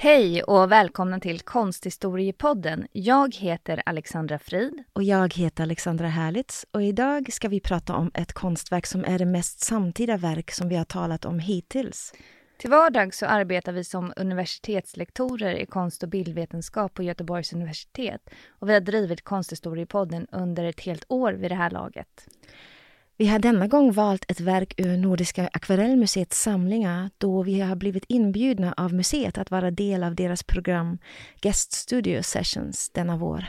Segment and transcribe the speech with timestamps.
[0.00, 2.86] Hej och välkomna till Konsthistoriepodden.
[2.92, 4.84] Jag heter Alexandra Frid.
[4.92, 9.18] Och jag heter Alexandra Härlitz och idag ska vi prata om ett konstverk som är
[9.18, 12.12] det mest samtida verk som vi har talat om hittills.
[12.58, 18.68] Till vardags så arbetar vi som universitetslektorer i konst och bildvetenskap på Göteborgs universitet och
[18.68, 22.28] vi har drivit Konsthistoriepodden under ett helt år vid det här laget.
[23.20, 28.04] Vi har denna gång valt ett verk ur Nordiska akvarellmuseets samlingar då vi har blivit
[28.08, 30.98] inbjudna av museet att vara del av deras program
[31.40, 33.44] Guest Studio Sessions denna vår.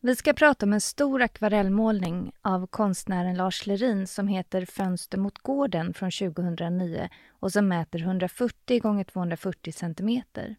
[0.00, 5.38] Vi ska prata om en stor akvarellmålning av konstnären Lars Lerin som heter Fönster mot
[5.38, 10.56] gården från 2009 och som mäter 140 x 240 centimeter.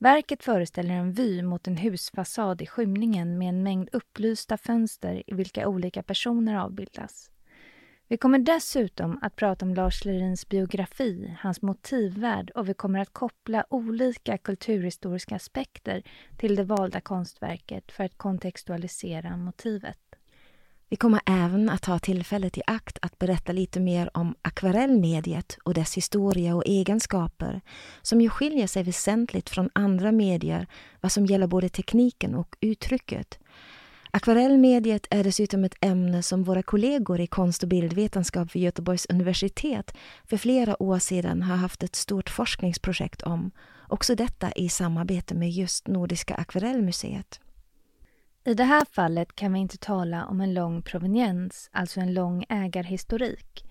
[0.00, 5.34] Verket föreställer en vy mot en husfasad i skymningen med en mängd upplysta fönster i
[5.34, 7.30] vilka olika personer avbildas.
[8.08, 13.12] Vi kommer dessutom att prata om Lars Lerins biografi, hans motivvärld och vi kommer att
[13.12, 16.02] koppla olika kulturhistoriska aspekter
[16.36, 20.07] till det valda konstverket för att kontextualisera motivet.
[20.90, 25.74] Vi kommer även att ta tillfället i akt att berätta lite mer om akvarellmediet och
[25.74, 27.60] dess historia och egenskaper
[28.02, 30.66] som ju skiljer sig väsentligt från andra medier
[31.00, 33.38] vad som gäller både tekniken och uttrycket.
[34.10, 39.96] Akvarellmediet är dessutom ett ämne som våra kollegor i konst och bildvetenskap vid Göteborgs universitet
[40.24, 43.50] för flera år sedan har haft ett stort forskningsprojekt om,
[43.88, 47.40] också detta i samarbete med just Nordiska akvarellmuseet.
[48.44, 52.44] I det här fallet kan vi inte tala om en lång proveniens, alltså en lång
[52.48, 53.64] ägarhistorik.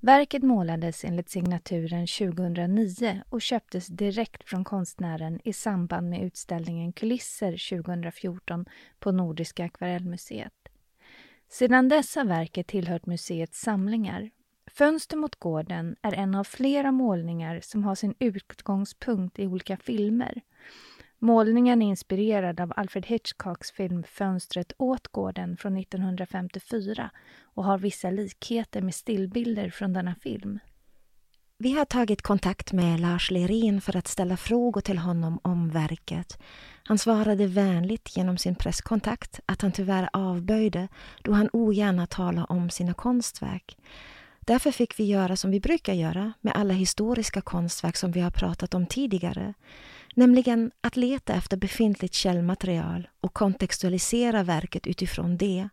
[0.00, 7.70] Verket målades enligt signaturen 2009 och köptes direkt från konstnären i samband med utställningen Kulisser
[7.82, 8.64] 2014
[8.98, 10.52] på Nordiska akvarellmuseet.
[11.48, 14.30] Sedan dess har verket tillhört museets samlingar.
[14.66, 20.42] Fönster mot gården är en av flera målningar som har sin utgångspunkt i olika filmer.
[21.24, 27.10] Målningen är inspirerad av Alfred Hitchcocks film Fönstret åt gården från 1954
[27.42, 30.58] och har vissa likheter med stillbilder från denna film.
[31.58, 36.38] Vi har tagit kontakt med Lars Lerin för att ställa frågor till honom om verket.
[36.84, 40.88] Han svarade vänligt genom sin presskontakt att han tyvärr avböjde
[41.22, 43.76] då han ogärna talar om sina konstverk.
[44.40, 48.30] Därför fick vi göra som vi brukar göra med alla historiska konstverk som vi har
[48.30, 49.54] pratat om tidigare.
[50.14, 55.68] Nämligen att leta efter befintligt källmaterial och kontextualisera verket utifrån det.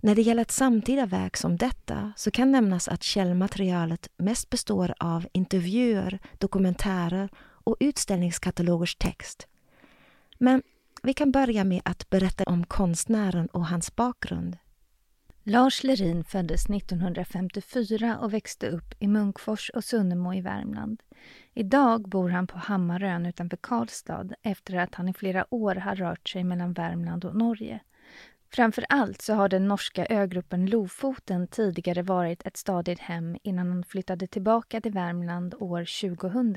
[0.00, 4.94] När det gäller ett samtida verk som detta så kan nämnas att källmaterialet mest består
[4.98, 9.46] av intervjuer, dokumentärer och utställningskatalogers text.
[10.38, 10.62] Men
[11.02, 14.56] vi kan börja med att berätta om konstnären och hans bakgrund.
[15.46, 21.02] Lars Lerin föddes 1954 och växte upp i Munkfors och Sunnemo i Värmland.
[21.54, 26.28] Idag bor han på Hammarön utanför Karlstad efter att han i flera år har rört
[26.28, 27.80] sig mellan Värmland och Norge.
[28.50, 33.84] Framför allt så har den norska ögruppen Lofoten tidigare varit ett stadigt hem innan han
[33.84, 36.56] flyttade tillbaka till Värmland år 2000.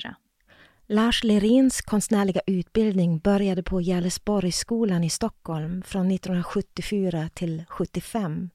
[0.89, 8.49] Lars Lerins konstnärliga utbildning började på Gerlesborgsskolan i Stockholm från 1974 till 75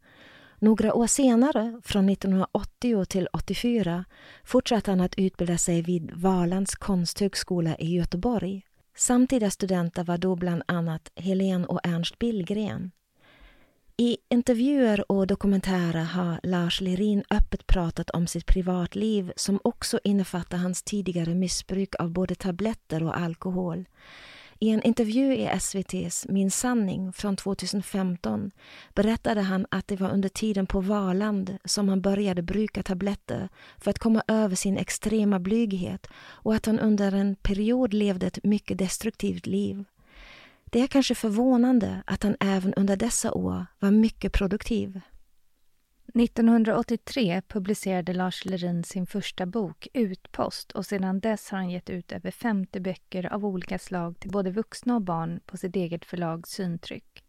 [0.62, 4.04] några år senare, från 1980 till 84,
[4.44, 8.62] fortsatte han att utbilda sig vid Valands konsthögskola i Göteborg.
[8.96, 12.90] Samtida studenter var då bland annat Helene och Ernst Billgren.
[13.96, 20.58] I intervjuer och dokumentärer har Lars Lerin öppet pratat om sitt privatliv som också innefattar
[20.58, 23.84] hans tidigare missbruk av både tabletter och alkohol.
[24.62, 28.50] I en intervju i SVTs Min sanning från 2015
[28.94, 33.48] berättade han att det var under tiden på Valand som han började bruka tabletter
[33.78, 38.44] för att komma över sin extrema blyghet och att han under en period levde ett
[38.44, 39.84] mycket destruktivt liv.
[40.64, 45.00] Det är kanske förvånande att han även under dessa år var mycket produktiv.
[46.14, 52.12] 1983 publicerade Lars Lerin sin första bok Utpost och sedan dess har han gett ut
[52.12, 56.48] över 50 böcker av olika slag till både vuxna och barn på sitt eget förlag
[56.48, 57.24] Syntryck.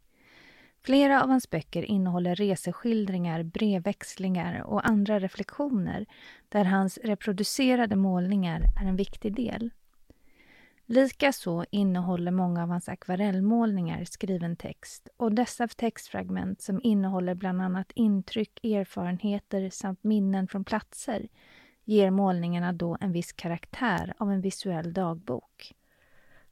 [0.85, 6.05] Flera av hans böcker innehåller reseskildringar, brevväxlingar och andra reflektioner
[6.49, 9.71] där hans reproducerade målningar är en viktig del.
[10.85, 17.91] Likaså innehåller många av hans akvarellmålningar skriven text och dessa textfragment som innehåller bland annat
[17.95, 21.27] intryck, erfarenheter samt minnen från platser
[21.85, 25.73] ger målningarna då en viss karaktär av en visuell dagbok.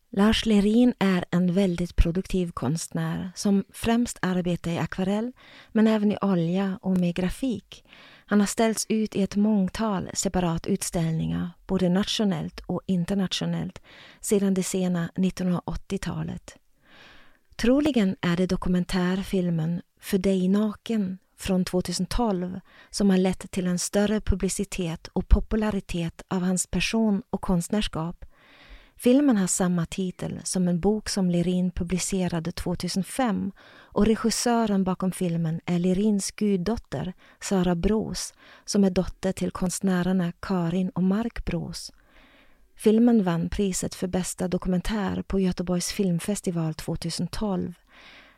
[0.09, 5.31] Lars Lerin är en väldigt produktiv konstnär som främst arbetar i akvarell
[5.71, 7.85] men även i olja och med grafik.
[8.31, 13.81] Han har ställts ut i ett mångtal separat utställningar, både nationellt och internationellt,
[14.21, 16.57] sedan det sena 1980-talet.
[17.55, 24.21] Troligen är det dokumentärfilmen För dig naken från 2012 som har lett till en större
[24.21, 28.25] publicitet och popularitet av hans person och konstnärskap
[29.03, 35.62] Filmen har samma titel som en bok som Lerin publicerade 2005 och regissören bakom filmen
[35.65, 38.33] är Lirins guddotter Sara Bros
[38.65, 41.92] som är dotter till konstnärerna Karin och Mark Bros.
[42.75, 47.74] Filmen vann priset för bästa dokumentär på Göteborgs filmfestival 2012.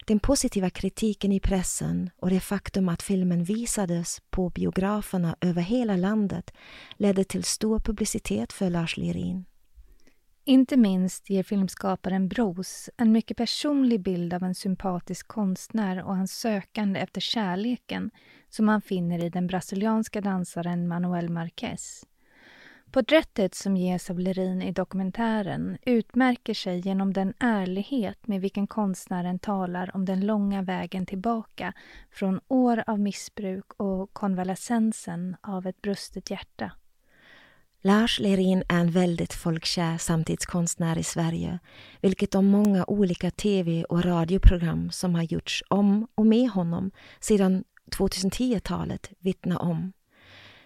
[0.05, 5.95] Den positiva kritiken i pressen och det faktum att filmen visades på biograferna över hela
[5.95, 6.53] landet
[6.97, 9.45] ledde till stor publicitet för Lars Lerin.
[10.45, 16.31] Inte minst ger filmskaparen Bros en mycket personlig bild av en sympatisk konstnär och hans
[16.31, 18.11] sökande efter kärleken
[18.49, 22.05] som han finner i den brasilianska dansaren Manuel Marquez.
[22.91, 29.39] Porträttet som ges av Lerin i dokumentären utmärker sig genom den ärlighet med vilken konstnären
[29.39, 31.73] talar om den långa vägen tillbaka
[32.11, 36.71] från år av missbruk och konvalescensen av ett brustet hjärta.
[37.85, 41.59] Lars Lerin är en väldigt folkkär samtidskonstnär i Sverige,
[42.01, 47.63] vilket de många olika tv och radioprogram som har gjorts om och med honom sedan
[47.91, 49.93] 2010-talet vittnar om.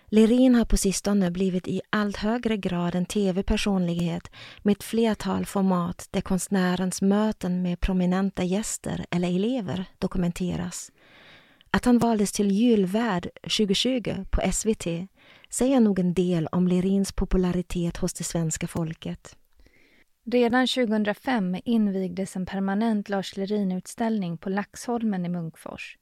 [0.06, 4.32] Lerin har på sistone blivit i allt högre grad en tv-personlighet
[4.62, 10.92] med ett flertal format där konstnärens möten med prominenta gäster eller elever dokumenteras.
[11.72, 14.88] Att han valdes till julvärd 2020 på SVT
[15.50, 19.38] säger nog en del om Lerins popularitet hos det svenska folket.
[20.32, 25.98] Redan 2005 invigdes en permanent Lars Lerin-utställning på Laxholmen i Munkfors.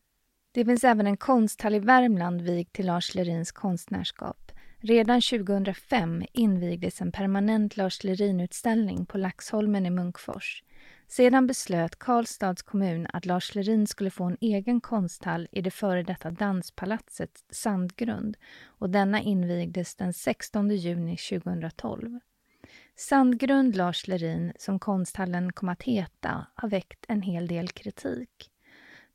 [0.52, 4.52] Det finns även en konsthall i Värmland vigd till Lars Lerins konstnärskap.
[4.78, 10.64] Redan 2005 invigdes en permanent Lars Lerin-utställning på Laxholmen i Munkfors.
[11.08, 16.04] Sedan beslöt Karlstads kommun att Lars Lerin skulle få en egen konsthall i det före
[16.04, 22.20] detta danspalatset Sandgrund och denna invigdes den 16 juni 2012.
[22.96, 28.52] Sandgrund Lars Lerin, som konsthallen kom att heta, har väckt en hel del kritik.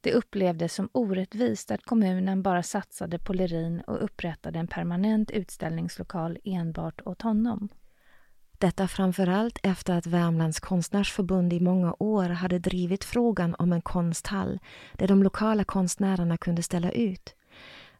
[0.00, 6.38] Det upplevdes som orättvist att kommunen bara satsade på Lerin och upprättade en permanent utställningslokal
[6.44, 7.69] enbart åt honom.
[8.60, 14.58] Detta framförallt efter att Värmlands konstnärsförbund i många år hade drivit frågan om en konsthall
[14.92, 17.34] där de lokala konstnärerna kunde ställa ut.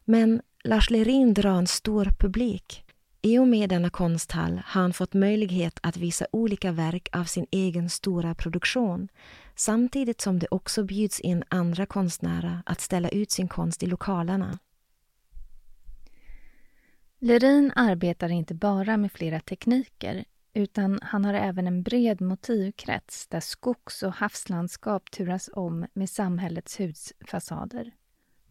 [0.05, 2.83] Men Lars Lerin drar en stor publik.
[3.21, 7.45] I och med denna konsthall har han fått möjlighet att visa olika verk av sin
[7.51, 9.07] egen stora produktion
[9.55, 14.59] samtidigt som det också bjuds in andra konstnärer att ställa ut sin konst i lokalerna.
[17.19, 23.39] Lerin arbetar inte bara med flera tekniker utan han har även en bred motivkrets där
[23.39, 27.91] skogs och havslandskap turas om med samhällets husfasader.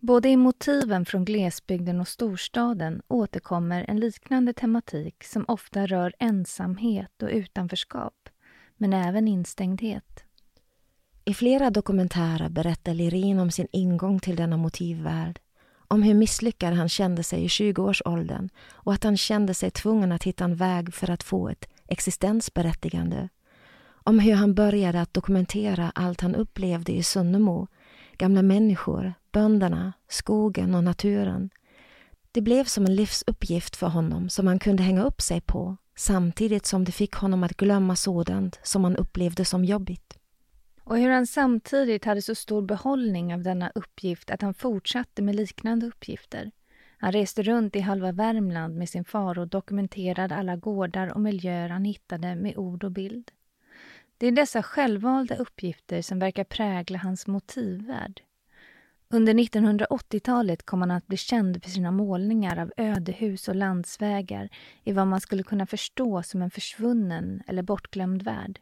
[0.00, 7.22] Både i motiven från glesbygden och storstaden återkommer en liknande tematik som ofta rör ensamhet
[7.22, 8.28] och utanförskap,
[8.76, 10.24] men även instängdhet.
[11.24, 15.40] I flera dokumentärer berättar Lirin om sin ingång till denna motivvärld,
[15.88, 20.24] om hur misslyckad han kände sig i 20-årsåldern och att han kände sig tvungen att
[20.24, 23.28] hitta en väg för att få ett existensberättigande.
[24.02, 27.66] Om hur han började att dokumentera allt han upplevde i Sunnemo,
[28.16, 31.50] gamla människor, bönderna, skogen och naturen.
[32.32, 36.66] Det blev som en livsuppgift för honom som han kunde hänga upp sig på samtidigt
[36.66, 40.18] som det fick honom att glömma sådant som han upplevde som jobbigt.
[40.84, 45.34] Och hur han samtidigt hade så stor behållning av denna uppgift att han fortsatte med
[45.34, 46.50] liknande uppgifter.
[47.02, 51.68] Han reste runt i halva Värmland med sin far och dokumenterade alla gårdar och miljöer
[51.68, 53.30] han hittade med ord och bild.
[54.18, 58.22] Det är dessa självvalda uppgifter som verkar prägla hans motivvärld.
[59.08, 64.48] Under 1980-talet kom han att bli känd för sina målningar av ödehus och landsvägar
[64.84, 68.60] i vad man skulle kunna förstå som en försvunnen eller bortglömd värld.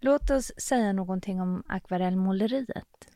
[0.00, 3.08] Låt oss säga någonting om akvarellmåleriet.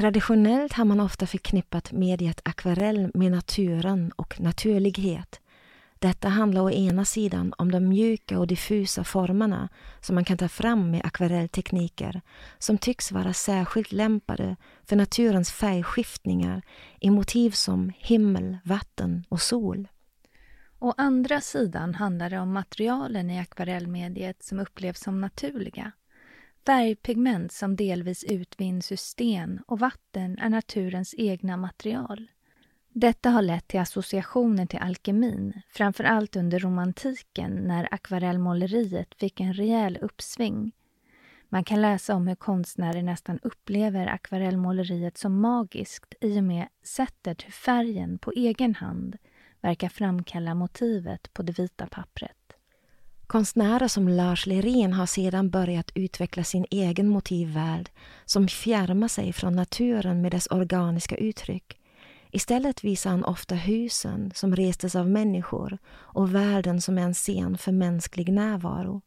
[0.00, 5.40] Traditionellt har man ofta förknippat mediet akvarell med naturen och naturlighet.
[5.98, 9.68] Detta handlar å ena sidan om de mjuka och diffusa formerna
[10.00, 12.20] som man kan ta fram med akvarelltekniker
[12.58, 16.62] som tycks vara särskilt lämpade för naturens färgskiftningar
[17.00, 19.88] i motiv som himmel, vatten och sol.
[20.78, 25.92] Å andra sidan handlar det om materialen i akvarellmediet som upplevs som naturliga.
[26.66, 32.30] Färgpigment som delvis utvinns ur sten och vatten är naturens egna material.
[32.92, 39.52] Detta har lett till associationer till alkemin, framför allt under romantiken när akvarellmåleriet fick en
[39.52, 40.72] rejäl uppsving.
[41.48, 47.42] Man kan läsa om hur konstnärer nästan upplever akvarellmåleriet som magiskt i och med sättet
[47.46, 49.16] hur färgen på egen hand
[49.60, 52.39] verkar framkalla motivet på det vita pappret.
[53.30, 57.90] Konstnärer som Lars Lerin har sedan börjat utveckla sin egen motivvärld
[58.24, 61.80] som fjärmar sig från naturen med dess organiska uttryck.
[62.30, 67.72] Istället visar han ofta husen som restes av människor och världen som en scen för
[67.72, 69.00] mänsklig närvaro.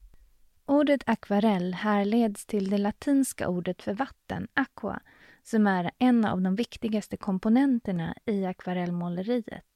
[0.66, 5.00] Ordet akvarell härleds till det latinska ordet för vatten, aqua,
[5.44, 9.73] som är en av de viktigaste komponenterna i akvarellmåleriet.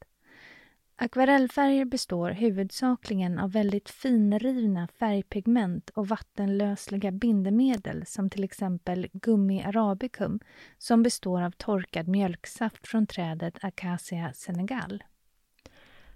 [1.00, 10.40] Akvarellfärger består huvudsakligen av väldigt finrivna färgpigment och vattenlösliga bindemedel som till exempel gummi arabicum
[10.78, 15.04] som består av torkad mjölksaft från trädet Acacia senegal.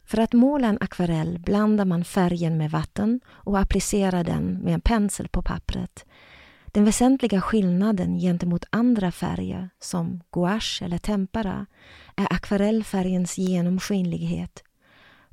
[0.06, 4.82] För att måla en akvarell blandar man färgen med vatten och applicerar den med en
[4.82, 6.06] pensel på pappret.
[6.66, 11.66] Den väsentliga skillnaden gentemot andra färger som gouache eller tempera
[12.16, 14.64] är akvarellfärgens genomskinlighet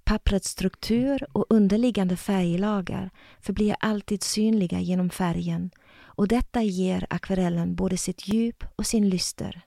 [0.09, 3.11] Papprets struktur och underliggande färglager
[3.41, 9.61] förblir alltid synliga genom färgen och detta ger akvarellen både sitt djup och sin lyster.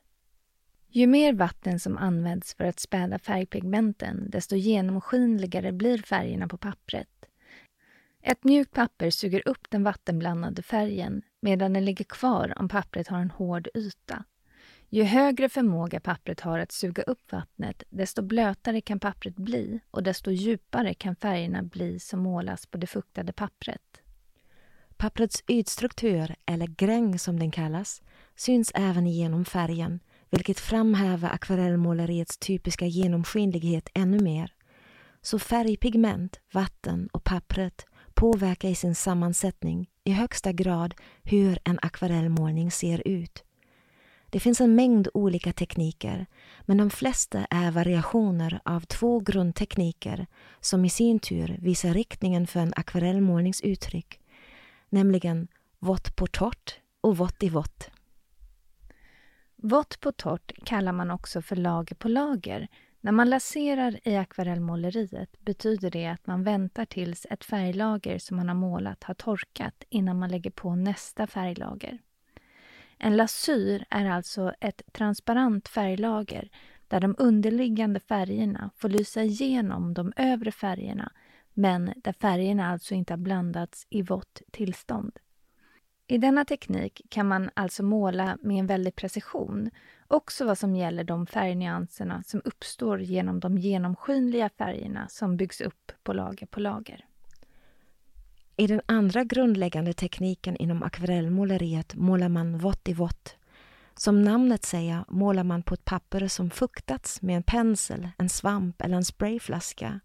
[0.89, 7.25] Ju mer vatten som används för att späda färgpigmenten desto genomskinligare blir färgerna på pappret.
[8.21, 13.19] Ett mjukt papper suger upp den vattenblandade färgen medan den ligger kvar om pappret har
[13.19, 14.24] en hård yta.
[14.93, 20.03] Ju högre förmåga pappret har att suga upp vattnet, desto blötare kan pappret bli och
[20.03, 24.01] desto djupare kan färgerna bli som målas på det fuktade pappret.
[24.98, 28.01] Papprets ytstruktur, eller gräng som den kallas,
[28.36, 34.53] syns även genom färgen, vilket framhäver akvarellmåleriets typiska genomskinlighet ännu mer.
[35.21, 40.93] Så färgpigment, vatten och pappret påverkar i sin sammansättning i högsta grad
[41.24, 43.43] hur en akvarellmålning ser ut.
[44.32, 46.26] Det finns en mängd olika tekniker,
[46.62, 50.28] men de flesta är variationer av två grundtekniker
[50.60, 54.20] som i sin tur visar riktningen för en akvarellmålningsuttryck,
[54.90, 55.48] nämligen
[55.80, 57.90] vått på torrt och vått i vått.
[59.56, 62.68] Vått på torrt kallar man också för lager på lager.
[63.02, 68.48] När man laserar i akvarellmåleriet betyder det att man väntar tills ett färglager som man
[68.48, 72.00] har målat har torkat innan man lägger på nästa färglager.
[73.03, 76.50] En lasyr är alltså ett transparent färglager
[76.88, 81.12] där de underliggande färgerna får lysa igenom de övre färgerna
[81.53, 85.20] men där färgerna alltså inte har blandats i vått tillstånd.
[86.08, 89.70] I denna teknik kan man alltså måla med en väldig precision,
[90.08, 95.91] också vad som gäller de färgnyanserna som uppstår genom de genomskinliga färgerna som byggs upp
[96.03, 97.05] på lager på lager.
[98.58, 103.36] I den andra grundläggande tekniken inom akvarellmåleriet målar man vått i vått.
[103.96, 108.81] Som namnet säger målar man på ett papper som fuktats med en pensel, en svamp
[108.81, 110.00] eller en sprayflaska.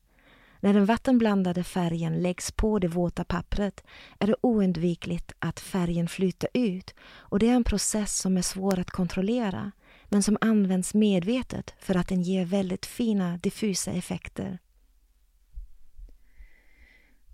[0.60, 3.84] När den vattenblandade färgen läggs på det våta pappret
[4.18, 8.78] är det oundvikligt att färgen flyter ut och det är en process som är svår
[8.78, 9.72] att kontrollera
[10.08, 14.58] men som används medvetet för att den ger väldigt fina diffusa effekter.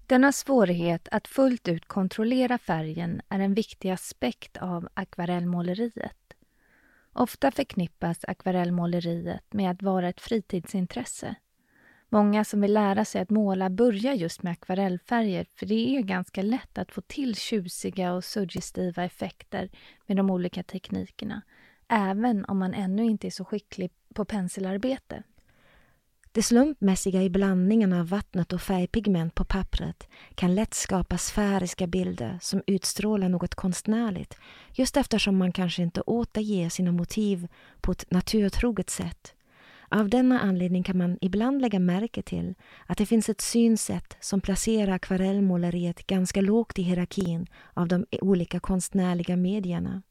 [0.07, 6.35] Denna svårighet att fullt ut kontrollera färgen är en viktig aspekt av akvarellmåleriet.
[7.13, 11.35] Ofta förknippas akvarellmåleriet med att vara ett fritidsintresse.
[12.09, 16.43] Många som vill lära sig att måla börjar just med akvarellfärger för det är ganska
[16.43, 19.71] lätt att få till tjusiga och suggestiva effekter
[20.07, 21.43] med de olika teknikerna,
[21.89, 25.23] även om man ännu inte är så skicklig på penselarbete.
[26.35, 32.39] Det slumpmässiga i blandningen av vattnet och färgpigment på pappret kan lätt skapa sfäriska bilder
[32.41, 34.39] som utstrålar något konstnärligt
[34.73, 37.49] just eftersom man kanske inte återger sina motiv
[37.81, 39.35] på ett naturtroget sätt.
[39.89, 42.55] Av denna anledning kan man ibland lägga märke till
[42.87, 48.61] att det finns ett synsätt som placerar akvarellmåleriet ganska lågt i hierarkin av de olika
[48.61, 50.03] konstnärliga medierna.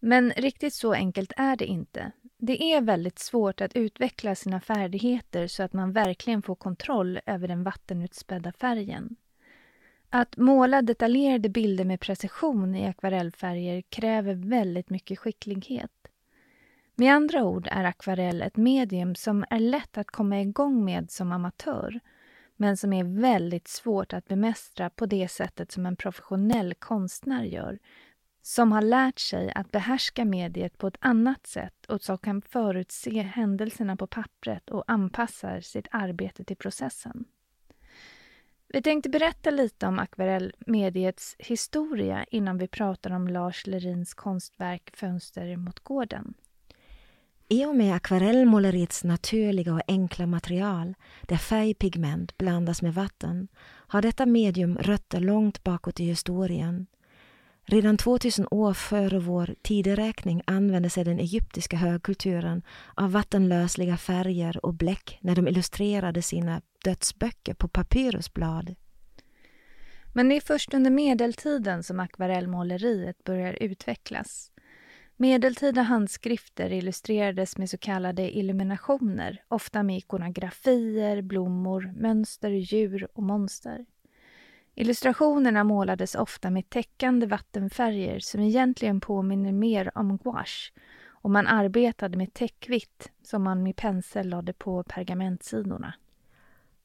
[0.00, 2.12] Men riktigt så enkelt är det inte.
[2.38, 7.48] Det är väldigt svårt att utveckla sina färdigheter så att man verkligen får kontroll över
[7.48, 9.16] den vattenutspädda färgen.
[10.10, 16.08] Att måla detaljerade bilder med precision i akvarellfärger kräver väldigt mycket skicklighet.
[16.94, 21.32] Med andra ord är akvarell ett medium som är lätt att komma igång med som
[21.32, 22.00] amatör
[22.56, 27.78] men som är väldigt svårt att bemästra på det sättet som en professionell konstnär gör
[28.46, 33.22] som har lärt sig att behärska mediet på ett annat sätt och som kan förutse
[33.22, 37.24] händelserna på pappret och anpassar sitt arbete till processen.
[38.68, 45.56] Vi tänkte berätta lite om akvarellmediets historia innan vi pratar om Lars Lerins konstverk Fönster
[45.56, 46.34] mot gården.
[47.48, 54.26] I och med akvarellmåleriets naturliga och enkla material, där färgpigment blandas med vatten, har detta
[54.26, 56.86] medium rötter långt bakåt i historien.
[57.68, 62.62] Redan 2000 år före vår tideräkning använde sig den egyptiska högkulturen
[62.94, 68.74] av vattenlösliga färger och bläck när de illustrerade sina dödsböcker på papyrusblad.
[70.12, 74.50] Men det är först under medeltiden som akvarellmåleriet börjar utvecklas.
[75.16, 83.84] Medeltida handskrifter illustrerades med så kallade illuminationer, ofta med ikonografier, blommor, mönster, djur och monster.
[84.78, 90.72] Illustrationerna målades ofta med täckande vattenfärger som egentligen påminner mer om gouache
[91.08, 95.94] och man arbetade med täckvitt som man med pensel lade på pergamentsidorna.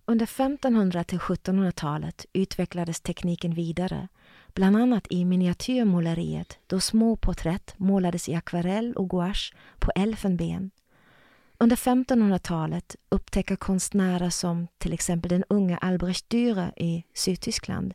[0.05, 4.07] Under 1500 till 1700-talet utvecklades tekniken vidare,
[4.53, 10.71] bland annat i miniatyrmåleriet då små porträtt målades i akvarell och gouache på elfenben.
[11.61, 17.93] Under 1500-talet upptäcker konstnärer som till exempel den unga Albrecht Dürer i Sydtyskland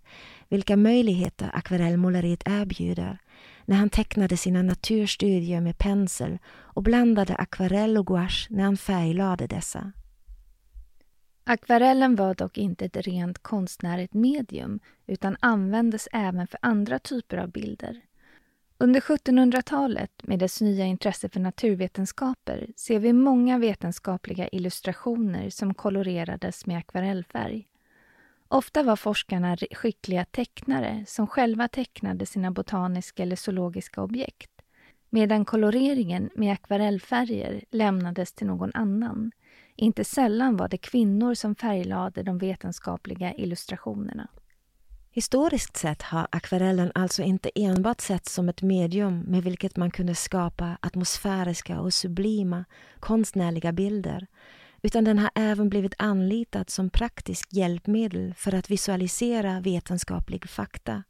[0.48, 3.18] vilka möjligheter akvarellmåleriet erbjuder
[3.64, 9.46] när han tecknade sina naturstudier med pensel och blandade akvarell och gouache när han färglade
[9.46, 9.92] dessa.
[11.44, 17.50] Akvarellen var dock inte ett rent konstnärligt medium utan användes även för andra typer av
[17.50, 18.00] bilder.
[18.78, 26.66] Under 1700-talet, med dess nya intresse för naturvetenskaper, ser vi många vetenskapliga illustrationer som kolorerades
[26.66, 27.68] med akvarellfärg.
[28.48, 34.62] Ofta var forskarna skickliga tecknare som själva tecknade sina botaniska eller zoologiska objekt,
[35.10, 39.32] medan koloreringen med akvarellfärger lämnades till någon annan.
[39.76, 44.28] Inte sällan var det kvinnor som färglade de vetenskapliga illustrationerna.
[45.16, 50.14] Historiskt sett har akvarellen alltså inte enbart setts som ett medium med vilket man kunde
[50.14, 52.64] skapa atmosfäriska och sublima
[53.00, 54.26] konstnärliga bilder,
[54.82, 61.02] utan den har även blivit anlitad som praktiskt hjälpmedel för att visualisera vetenskaplig fakta.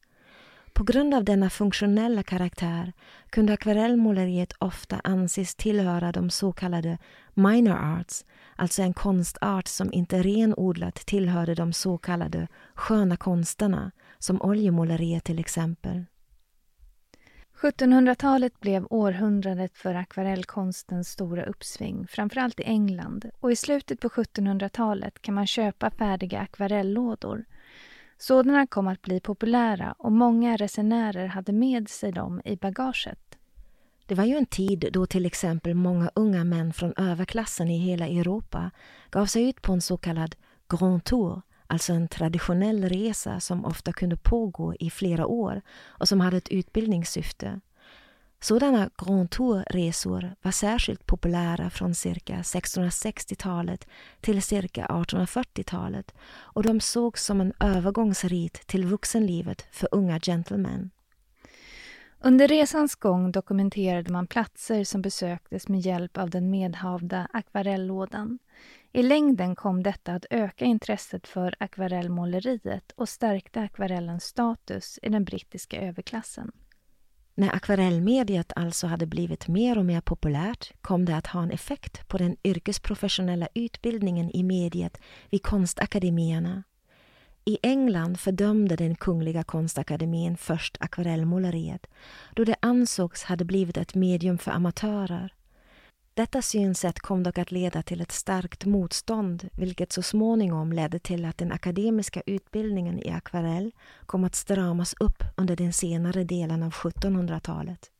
[0.76, 2.92] På grund av denna funktionella karaktär
[3.30, 6.98] kunde akvarellmåleriet ofta anses tillhöra de så kallade
[7.34, 8.24] minor arts,
[8.56, 15.38] alltså en konstart som inte renodlat tillhörde de så kallade sköna konsterna, som oljemåleriet till
[15.38, 16.04] exempel.
[17.60, 23.30] 1700-talet blev århundradet för akvarellkonstens stora uppsving, framförallt i England.
[23.40, 27.44] Och i slutet på 1700-talet kan man köpa färdiga akvarellådor.
[28.18, 33.38] Sådana kom att bli populära och många resenärer hade med sig dem i bagaget.
[34.06, 38.06] Det var ju en tid då till exempel många unga män från överklassen i hela
[38.06, 38.70] Europa
[39.10, 40.36] gav sig ut på en så kallad
[40.68, 46.20] Grand Tour, alltså en traditionell resa som ofta kunde pågå i flera år och som
[46.20, 47.60] hade ett utbildningssyfte.
[48.40, 53.86] Sådana Grand Tour-resor var särskilt populära från cirka 1660-talet
[54.20, 60.90] till cirka 1840-talet och de sågs som en övergångsrit till vuxenlivet för unga gentlemän.
[62.20, 68.38] Under resans gång dokumenterade man platser som besöktes med hjälp av den medhavda akvarellådan.
[68.92, 75.24] I längden kom detta att öka intresset för akvarellmåleriet och stärkte akvarellens status i den
[75.24, 76.52] brittiska överklassen.
[77.38, 82.08] När akvarellmediet alltså hade blivit mer och mer populärt kom det att ha en effekt
[82.08, 86.62] på den yrkesprofessionella utbildningen i mediet vid konstakademierna.
[87.44, 91.86] I England fördömde den kungliga konstakademin först akvarellmåleriet
[92.34, 95.34] då det ansågs hade blivit ett medium för amatörer.
[96.16, 101.24] Detta synsätt kom dock att leda till ett starkt motstånd vilket så småningom ledde till
[101.24, 103.72] att den akademiska utbildningen i akvarell
[104.06, 107.90] kom att stramas upp under den senare delen av 1700-talet.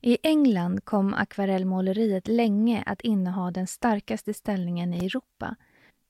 [0.00, 5.56] I England kom akvarellmåleriet länge att inneha den starkaste ställningen i Europa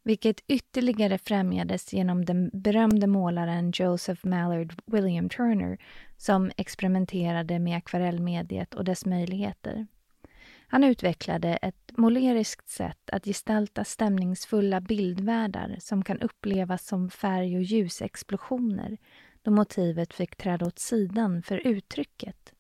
[0.03, 5.79] vilket ytterligare främjades genom den berömde målaren Joseph Mallard William Turner
[6.17, 9.87] som experimenterade med akvarellmediet och dess möjligheter.
[10.73, 17.63] Han utvecklade ett måleriskt sätt att gestalta stämningsfulla bildvärldar som kan upplevas som färg och
[17.63, 18.99] ljusexplosioner
[19.43, 22.53] då motivet fick träda åt sidan för uttrycket.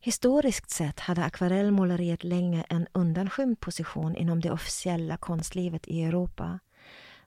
[0.00, 6.58] Historiskt sett hade akvarellmåleriet länge en undanskymd position inom det officiella konstlivet i Europa.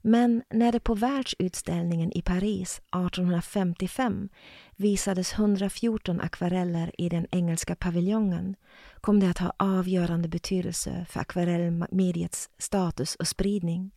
[0.02, 4.30] Men när det på världsutställningen i Paris 1855
[4.76, 8.56] visades 114 akvareller i den engelska paviljongen
[9.02, 13.92] kom det att ha avgörande betydelse för akvarellmediets status och spridning.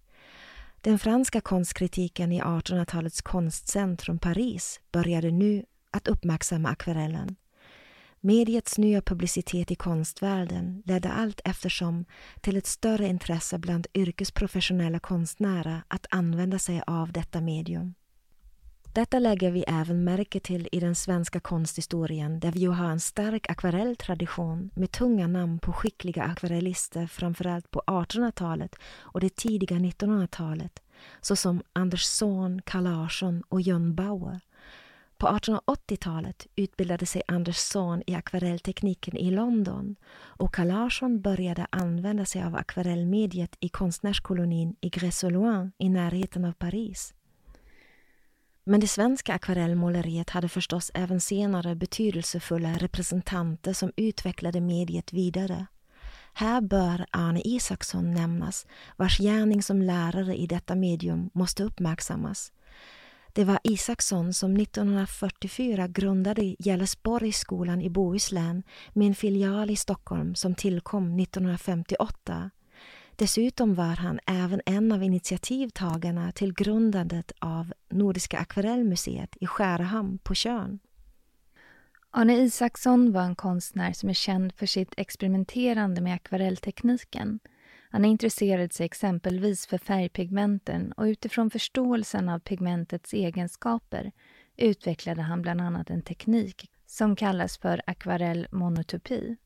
[0.81, 7.37] Den franska konstkritiken i 1800-talets konstcentrum Paris började nu att uppmärksamma akvarellen.
[8.25, 12.05] Mediets nya publicitet i konstvärlden ledde allt eftersom
[12.41, 17.95] till ett större intresse bland yrkesprofessionella konstnärer att använda sig av detta medium.
[18.93, 23.01] Detta lägger vi även märke till i den svenska konsthistorien där vi ju har en
[23.01, 30.83] stark akvarelltradition med tunga namn på skickliga akvarellister framförallt på 1800-talet och det tidiga 1900-talet
[31.21, 34.41] såsom Anders Zorn, Carl Larsson och John Bauer
[35.23, 42.25] på 1880-talet utbildade sig Anders Zorn i akvarelltekniken i London och Carl Larsson började använda
[42.25, 47.15] sig av akvarellmediet i konstnärskolonin i Gressolouin i närheten av Paris.
[48.65, 55.67] Men det svenska akvarellmåleriet hade förstås även senare betydelsefulla representanter som utvecklade mediet vidare.
[56.33, 62.53] Här bör Arne Isaksson nämnas, vars gärning som lärare i detta medium måste uppmärksammas.
[63.35, 70.55] Det var Isaksson som 1944 grundade Gällesborgsskolan i Bohuslän med en filial i Stockholm som
[70.55, 72.51] tillkom 1958.
[73.17, 80.35] Dessutom var han även en av initiativtagarna till grundandet av Nordiska akvarellmuseet i Skärahamn på
[80.35, 80.79] Tjörn.
[82.11, 87.39] Arne Isaksson var en konstnär som är känd för sitt experimenterande med akvarelltekniken.
[87.93, 94.13] Han intresserade sig exempelvis för färgpigmenten och utifrån förståelsen av pigmentets egenskaper
[94.57, 99.37] utvecklade han bland annat en teknik som kallas för akvarellmonotopi.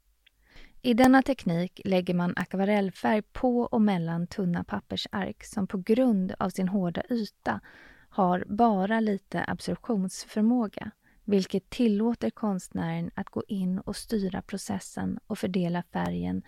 [0.83, 6.51] I denna teknik lägger man akvarellfärg på och mellan tunna pappersark som på grund av
[6.51, 7.61] sin hårda yta
[8.09, 10.91] har bara lite absorptionsförmåga
[11.25, 16.43] vilket tillåter konstnären att gå in och styra processen och fördela färgen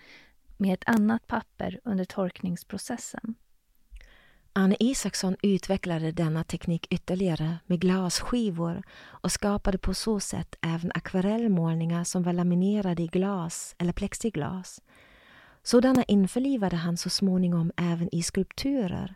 [0.59, 3.35] med ett annat papper under torkningsprocessen.
[4.53, 12.05] Anne Isaksson utvecklade denna teknik ytterligare med glasskivor och skapade på så sätt även akvarellmålningar
[12.05, 14.81] som var laminerade i glas eller plexiglas.
[15.63, 19.15] Sådana införlivade han så småningom även i skulpturer.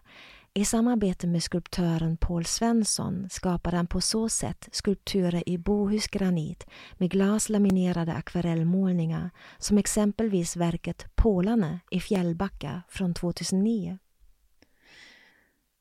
[0.55, 7.11] I samarbete med skulptören Paul Svensson skapade han på så sätt skulpturer i bohusgranit med
[7.11, 13.99] glaslaminerade akvarellmålningar som exempelvis verket Pålarna i Fjällbacka från 2009.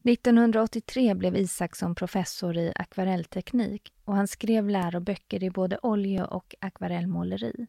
[0.04, 7.68] 1983 blev Isaksson professor i akvarellteknik och han skrev läroböcker i både olje och akvarellmåleri.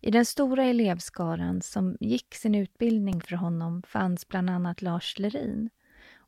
[0.00, 5.70] I den stora elevskaran som gick sin utbildning för honom fanns bland annat Lars Lerin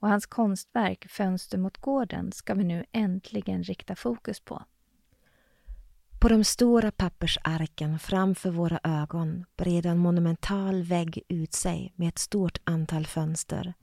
[0.01, 4.63] och hans konstverk Fönster mot gården ska vi nu äntligen rikta fokus på.
[6.21, 12.19] På de stora pappersarken framför våra ögon breder en monumental vägg ut sig med ett
[12.19, 13.75] stort antal fönster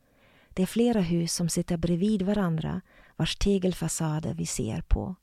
[0.58, 2.82] det är flera hus som sitter bredvid varandra
[3.16, 5.16] vars tegelfasader vi ser på.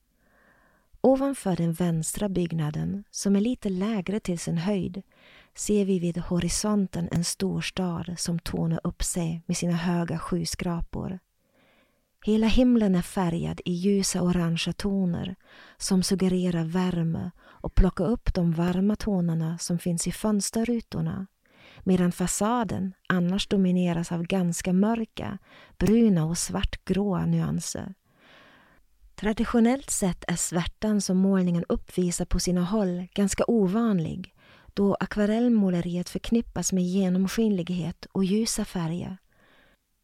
[1.01, 5.03] Ovanför den vänstra byggnaden, som är lite lägre till sin höjd,
[5.55, 11.19] ser vi vid horisonten en stor stad som tornar upp sig med sina höga skyskrapor.
[12.25, 15.37] Hela himlen är färgad i ljusa orangea toner
[15.77, 21.27] som suggererar värme och plockar upp de varma tonerna som finns i fönsterrutorna
[21.83, 25.39] medan fasaden annars domineras av ganska mörka,
[25.79, 27.95] bruna och svartgråa nyanser.
[29.15, 34.34] Traditionellt sett är svärtan som målningen uppvisar på sina håll ganska ovanlig
[34.75, 39.17] då akvarellmåleriet förknippas med genomskinlighet och ljusa färger.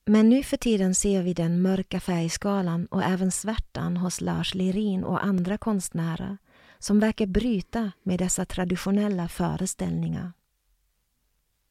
[0.07, 5.05] Men nu för tiden ser vi den mörka färgskalan och även svärtan hos Lars Lerin
[5.05, 6.39] och andra konstnärer
[6.79, 10.33] som verkar bryta med dessa traditionella föreställningar.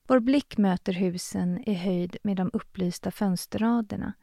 [0.08, 4.14] Vår blick möter husen i höjd med de upplysta fönsterraderna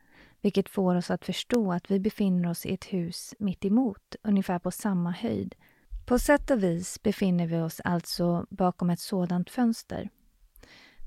[0.40, 4.58] vilket får oss att förstå att vi befinner oss i ett hus mitt emot, ungefär
[4.58, 5.54] på samma höjd.
[6.06, 10.08] På sätt och vis befinner vi oss alltså bakom ett sådant fönster.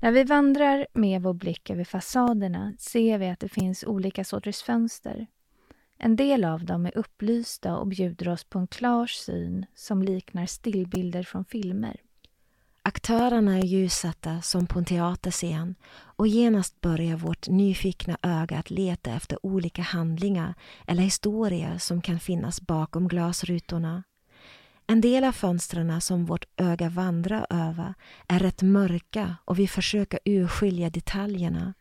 [0.02, 4.62] När vi vandrar med vår blick över fasaderna ser vi att det finns olika sorters
[4.62, 5.26] fönster.
[5.98, 10.46] En del av dem är upplysta och bjuder oss på en klar syn som liknar
[10.46, 11.96] stillbilder från filmer.
[12.82, 19.10] Aktörerna är ljussatta som på en teaterscen och genast börjar vårt nyfikna öga att leta
[19.10, 20.54] efter olika handlingar
[20.86, 24.02] eller historier som kan finnas bakom glasrutorna.
[24.90, 27.94] En del av fönstren som vårt öga vandrar över
[28.28, 31.74] är rätt mörka och vi försöker urskilja detaljerna.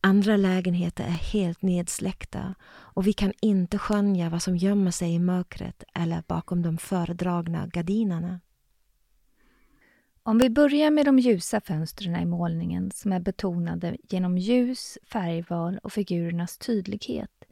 [0.00, 5.18] Andra lägenheter är helt nedsläckta och vi kan inte skönja vad som gömmer sig i
[5.18, 8.40] mörkret eller bakom de föredragna gardinerna.
[10.22, 15.78] Om vi börjar med de ljusa fönstren i målningen som är betonade genom ljus, färgval
[15.82, 17.44] och figurernas tydlighet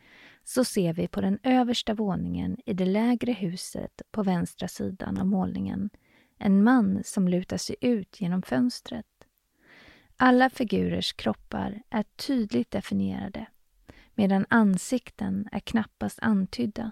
[0.48, 5.26] så ser vi på den översta våningen i det lägre huset på vänstra sidan av
[5.26, 5.90] målningen
[6.38, 9.06] en man som lutar sig ut genom fönstret.
[10.16, 13.46] Alla figurers kroppar är tydligt definierade
[14.14, 16.90] medan ansikten är knappast antydda.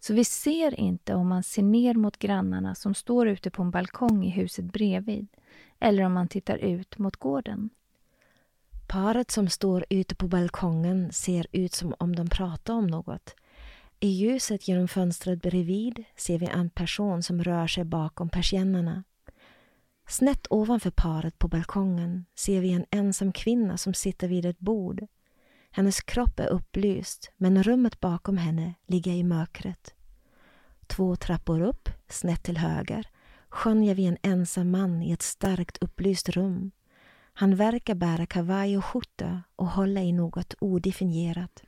[0.00, 3.70] Så vi ser inte om man ser ner mot grannarna som står ute på en
[3.70, 5.28] balkong i huset bredvid
[5.80, 7.70] eller om man tittar ut mot gården.
[8.94, 13.34] Paret som står ute på balkongen ser ut som om de pratar om något.
[14.00, 19.04] I ljuset genom fönstret bredvid ser vi en person som rör sig bakom persiennerna.
[20.08, 25.06] Snett ovanför paret på balkongen ser vi en ensam kvinna som sitter vid ett bord.
[25.70, 29.94] Hennes kropp är upplyst, men rummet bakom henne ligger i mörkret.
[30.86, 33.08] Två trappor upp, snett till höger,
[33.48, 36.70] skönjer vi en ensam man i ett starkt upplyst rum.
[37.36, 41.62] Han verkar bära kavaj och skjorta och hålla i något odefinierat.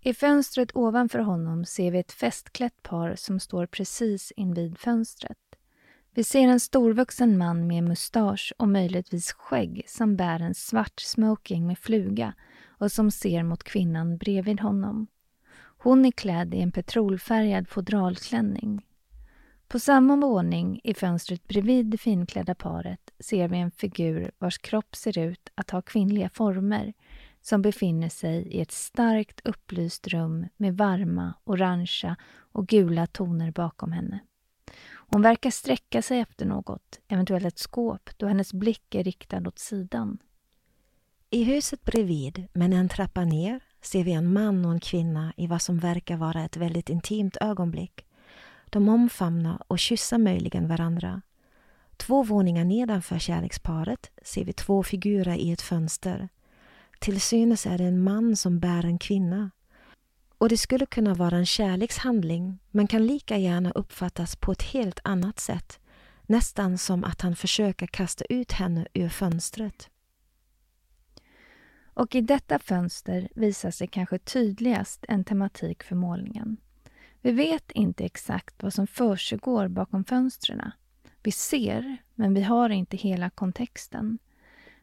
[0.00, 5.38] I fönstret ovanför honom ser vi ett festklätt par som står precis invid fönstret.
[6.14, 11.66] Vi ser en storvuxen man med mustasch och möjligtvis skägg som bär en svart smoking
[11.66, 12.34] med fluga
[12.66, 15.06] och som ser mot kvinnan bredvid honom.
[15.78, 18.86] Hon är klädd i en petrolfärgad fodralklänning.
[19.70, 24.96] På samma våning, i fönstret bredvid det finklädda paret, ser vi en figur vars kropp
[24.96, 26.92] ser ut att ha kvinnliga former
[27.42, 32.16] som befinner sig i ett starkt upplyst rum med varma, orangea
[32.52, 34.18] och gula toner bakom henne.
[34.92, 39.58] Hon verkar sträcka sig efter något, eventuellt ett skåp, då hennes blick är riktad åt
[39.58, 40.18] sidan.
[41.30, 45.46] I huset bredvid, men en trappa ner, ser vi en man och en kvinna i
[45.46, 48.06] vad som verkar vara ett väldigt intimt ögonblick.
[48.70, 51.22] De omfamnar och kysser möjligen varandra.
[51.96, 56.28] Två våningar nedanför kärleksparet ser vi två figurer i ett fönster.
[56.98, 59.50] Till synes är det en man som bär en kvinna.
[60.38, 65.00] Och det skulle kunna vara en kärlekshandling men kan lika gärna uppfattas på ett helt
[65.04, 65.80] annat sätt.
[66.22, 69.90] Nästan som att han försöker kasta ut henne ur fönstret.
[71.94, 76.56] Och i detta fönster visar sig kanske tydligast en tematik för målningen.
[77.22, 80.70] Vi vet inte exakt vad som försiggår bakom fönstren.
[81.22, 84.18] Vi ser, men vi har inte hela kontexten.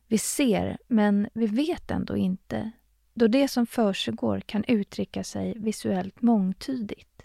[0.08, 2.72] Vi ser, men vi vet ändå inte,
[3.14, 7.24] då det som försiggår kan uttrycka sig visuellt mångtydigt.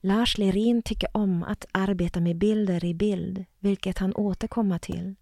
[0.00, 5.14] Lars Lerin tycker om att arbeta med bilder i bild, vilket han återkommer till.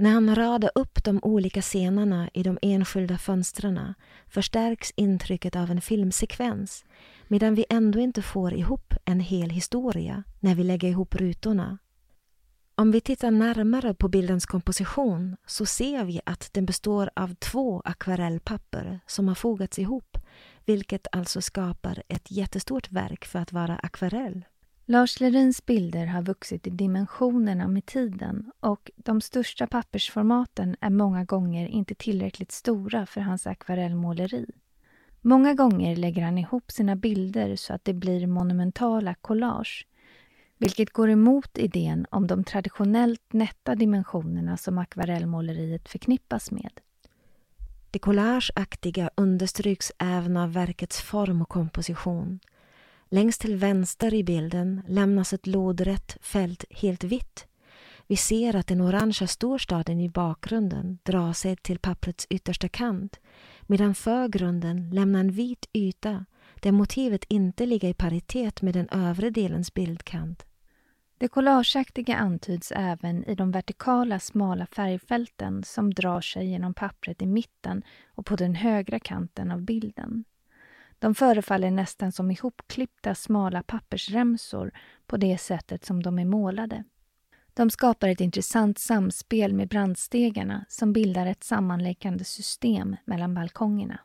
[0.00, 3.94] När han radar upp de olika scenerna i de enskilda fönstren
[4.26, 6.84] förstärks intrycket av en filmsekvens
[7.28, 11.78] medan vi ändå inte får ihop en hel historia när vi lägger ihop rutorna.
[12.74, 17.82] Om vi tittar närmare på bildens komposition så ser vi att den består av två
[17.84, 20.18] akvarellpapper som har fogats ihop
[20.64, 24.44] vilket alltså skapar ett jättestort verk för att vara akvarell.
[24.90, 31.24] Lars Lerins bilder har vuxit i dimensionerna med tiden och de största pappersformaten är många
[31.24, 34.46] gånger inte tillräckligt stora för hans akvarellmåleri.
[35.20, 39.86] Många gånger lägger han ihop sina bilder så att det blir monumentala collage
[40.58, 46.80] vilket går emot idén om de traditionellt nätta dimensionerna som akvarellmåleriet förknippas med.
[47.90, 52.40] Det collageaktiga understryks även av verkets form och komposition.
[53.10, 57.46] Längst till vänster i bilden lämnas ett lodrätt fält helt vitt.
[58.06, 63.20] Vi ser att den orangea storstaden i bakgrunden drar sig till papprets yttersta kant
[63.62, 69.30] medan förgrunden lämnar en vit yta där motivet inte ligger i paritet med den övre
[69.30, 70.44] delens bildkant.
[71.18, 77.26] Det collageaktiga antyds även i de vertikala smala färgfälten som drar sig genom pappret i
[77.26, 77.82] mitten
[78.14, 80.24] och på den högra kanten av bilden.
[80.98, 84.72] De förefaller nästan som ihopklippta smala pappersremsor
[85.06, 86.84] på det sättet som de är målade.
[87.54, 94.00] De skapar ett intressant samspel med brandstegarna som bildar ett sammanlänkande system mellan balkongerna.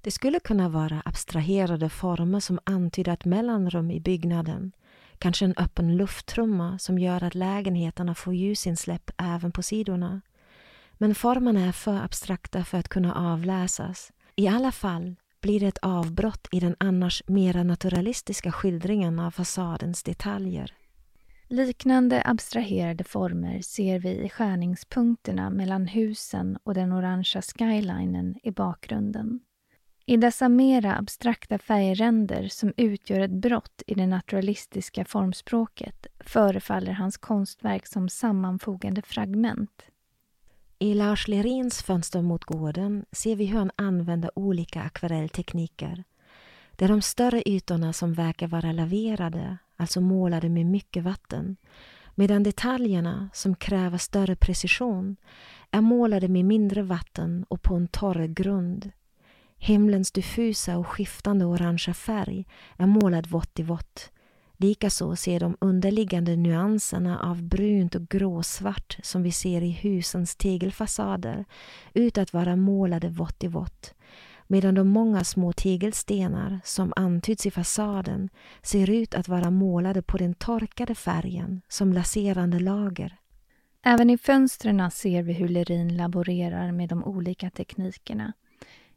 [0.00, 4.72] Det skulle kunna vara abstraherade former som antyder ett mellanrum i byggnaden
[5.18, 10.20] Kanske en öppen lufttrumma som gör att lägenheterna får ljusinsläpp även på sidorna.
[10.92, 14.12] Men formerna är för abstrakta för att kunna avläsas.
[14.36, 20.02] I alla fall blir det ett avbrott i den annars mera naturalistiska skildringen av fasadens
[20.02, 20.74] detaljer.
[21.48, 29.40] Liknande abstraherade former ser vi i skärningspunkterna mellan husen och den orangea skylinen i bakgrunden.
[30.06, 37.16] I dessa mera abstrakta färgränder som utgör ett brott i det naturalistiska formspråket förefaller hans
[37.16, 39.90] konstverk som sammanfogade fragment.
[40.78, 46.04] I Lars Lerins Fönster mot gården ser vi hur han använder olika akvarelltekniker.
[46.76, 51.56] Det är de större ytorna som verkar vara laverade, alltså målade med mycket vatten,
[52.14, 55.16] medan detaljerna, som kräver större precision,
[55.70, 58.90] är målade med mindre vatten och på en torr grund.
[59.56, 64.10] Himlens diffusa och skiftande orangea färg är målad vått i vått.
[64.56, 71.44] Likaså ser de underliggande nyanserna av brunt och gråsvart som vi ser i husens tegelfasader
[71.94, 73.94] ut att vara målade vått i vått
[74.46, 78.28] medan de många små tegelstenar som antyds i fasaden
[78.62, 83.16] ser ut att vara målade på den torkade färgen som laserande lager.
[83.82, 88.32] Även i fönstren ser vi hur Lerin laborerar med de olika teknikerna.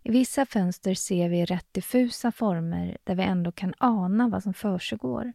[0.04, 4.54] I vissa fönster ser vi rätt diffusa former där vi ändå kan ana vad som
[4.54, 5.34] försiggår.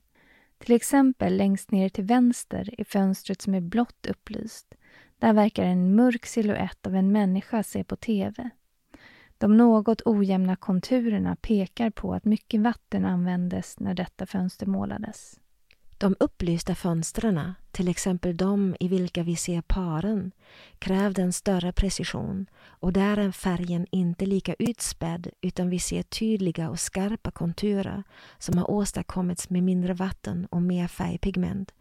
[0.64, 4.75] Till exempel längst ner till vänster i fönstret som är blått upplyst.
[5.18, 8.51] Där verkar en mörk siluett av en människa se på TV.
[9.38, 15.40] De något ojämna konturerna pekar på att mycket vatten användes när detta fönster målades.
[16.03, 20.33] De upplysta fönstren, till exempel de i vilka vi ser paren,
[20.79, 26.71] krävde en större precision och där är färgen inte lika utspädd utan vi ser tydliga
[26.71, 28.03] och skarpa konturer
[28.38, 31.75] som har åstadkommits med mindre vatten och mer färgpigment.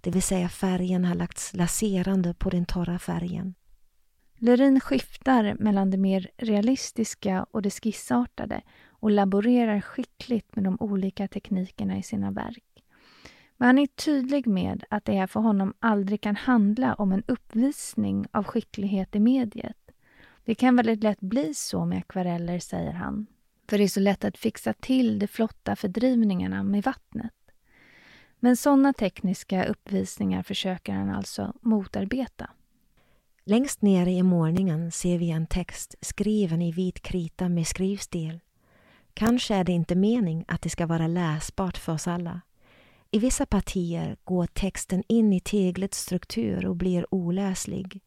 [0.00, 3.54] Det vill säga färgen har lagts laserande på den torra färgen.
[4.38, 11.28] Lerin skiftar mellan det mer realistiska och det skissartade och laborerar skickligt med de olika
[11.28, 12.73] teknikerna i sina verk.
[13.56, 18.26] Men han är tydlig med att det för honom aldrig kan handla om en uppvisning
[18.32, 19.76] av skicklighet i mediet.
[20.44, 23.26] Det kan väldigt lätt bli så med akvareller, säger han.
[23.68, 27.32] För det är så lätt att fixa till de flotta fördrivningarna med vattnet.
[28.40, 32.50] Men sådana tekniska uppvisningar försöker han alltså motarbeta.
[33.44, 38.40] Längst ner i målningen ser vi en text skriven i vit krita med skrivstil.
[39.14, 42.40] Kanske är det inte mening att det ska vara läsbart för oss alla.
[43.14, 48.00] I vissa partier går texten in i teglets struktur och blir oläslig.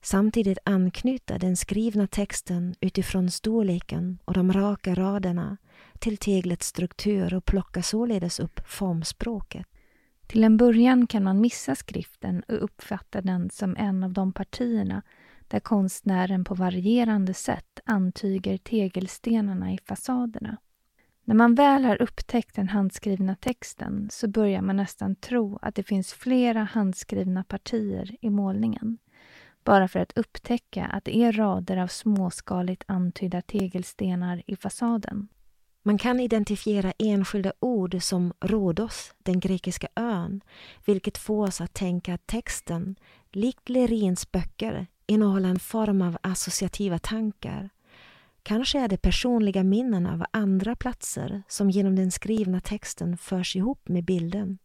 [0.00, 5.56] Samtidigt anknyter den skrivna texten utifrån storleken och de raka raderna
[5.98, 9.66] till teglets struktur och plockar således upp formspråket.
[10.26, 15.02] Till en början kan man missa skriften och uppfatta den som en av de partierna
[15.48, 20.56] där konstnären på varierande sätt antyger tegelstenarna i fasaderna.
[21.24, 25.82] När man väl har upptäckt den handskrivna texten så börjar man nästan tro att det
[25.82, 28.98] finns flera handskrivna partier i målningen.
[29.64, 35.28] Bara för att upptäcka att det är rader av småskaligt antydda tegelstenar i fasaden.
[35.82, 40.40] Man kan identifiera enskilda ord som Rhodos, den grekiska ön,
[40.86, 42.96] vilket får oss att tänka att texten,
[43.32, 47.70] likt Lerins böcker, innehåller en form av associativa tankar.
[48.42, 53.88] Kanske är det personliga minnen av andra platser som genom den skrivna texten förs ihop
[53.88, 54.58] med bilden.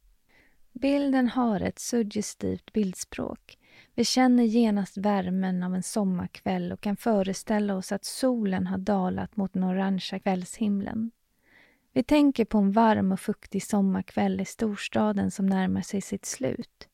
[0.74, 3.58] Bilden har ett suggestivt bildspråk.
[3.96, 9.36] Vi känner genast värmen av en sommarkväll och kan föreställa oss att solen har dalat
[9.36, 11.12] mot den orangea kvällshimlen.
[11.94, 16.88] Vi tänker på en varm och fuktig sommarkväll i storstaden som närmar sig sitt slut.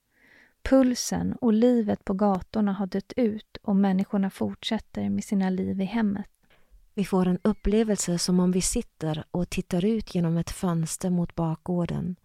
[0.64, 5.86] Pulsen och livet på gatorna har dött ut och människorna fortsätter med sina liv i
[5.86, 6.30] hemmet.
[6.94, 11.36] Vi får en upplevelse som om vi sitter och tittar ut genom ett fönster mot
[11.36, 12.16] bakgården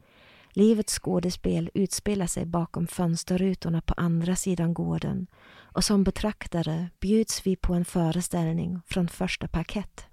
[0.59, 5.27] Livets skådespel utspelar sig bakom fönsterrutorna på andra sidan gården
[5.57, 10.07] och som betraktare bjuds vi på en föreställning från första parkett.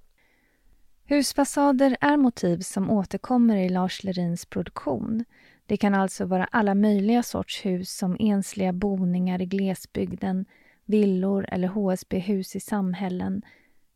[1.05, 5.25] Husfasader är motiv som återkommer i Lars Lerins produktion.
[5.65, 10.45] Det kan alltså vara alla möjliga sorts hus som ensliga boningar i glesbygden,
[10.85, 13.41] villor eller HSB-hus i samhällen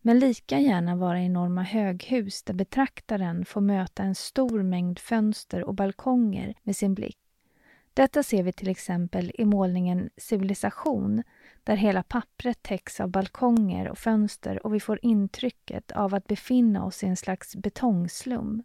[0.02, 5.76] men lika gärna vara enorma höghus där betraktaren får möta en stor mängd fönster och
[5.76, 7.18] balkonger med sin blick.
[7.94, 11.24] Detta ser vi till exempel i målningen Civilisation
[11.64, 16.86] där hela pappret täcks av balkonger och fönster och vi får intrycket av att befinna
[16.86, 18.64] oss i en slags betongslum.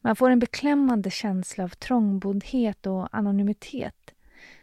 [0.00, 4.14] Man får en beklämmande känsla av trångboddhet och anonymitet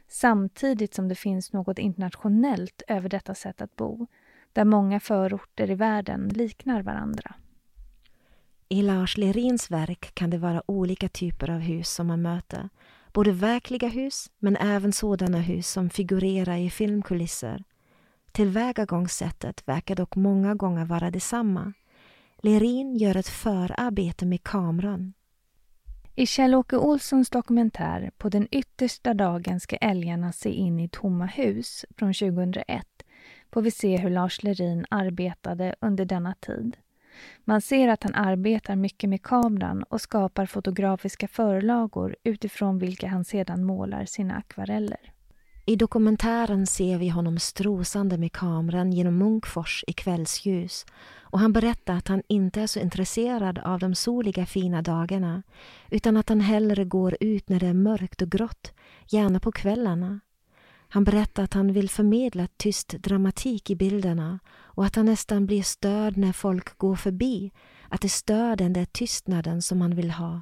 [0.08, 4.08] samtidigt som det finns något internationellt över detta sätt att bo
[4.54, 7.36] där många förorter i världen liknar varandra.
[8.70, 12.70] I Lars Lerins verk kan det vara olika typer av hus som man möter.
[13.14, 17.64] Både verkliga hus, men även sådana hus som figurerar i filmkulisser.
[18.32, 21.74] Tillvägagångssättet verkar dock många gånger vara detsamma.
[22.38, 25.14] Lerin gör ett förarbete med kameran.
[26.16, 31.86] I Kjell-Åke Olssons dokumentär På den yttersta dagen ska älgarna se in i tomma hus
[31.98, 32.86] från 2001
[33.54, 36.78] får vi se hur Lars Lerin arbetade under denna tid.
[37.46, 43.26] Man ser att han arbetar mycket med kameran och skapar fotografiska förlagor utifrån vilka han
[43.26, 45.14] sedan målar sina akvareller.
[45.66, 50.86] I dokumentären ser vi honom strosande med kameran genom Munkfors i kvällsljus
[51.22, 55.44] och han berättar att han inte är så intresserad av de soliga fina dagarna
[55.90, 58.74] utan att han hellre går ut när det är mörkt och grått,
[59.08, 60.20] gärna på kvällarna.
[60.92, 65.64] Han berättar att han vill förmedla tyst dramatik i bilderna och att han nästan blir
[65.64, 67.52] störd när folk går förbi,
[67.90, 70.42] att det stör den där tystnaden som han vill ha.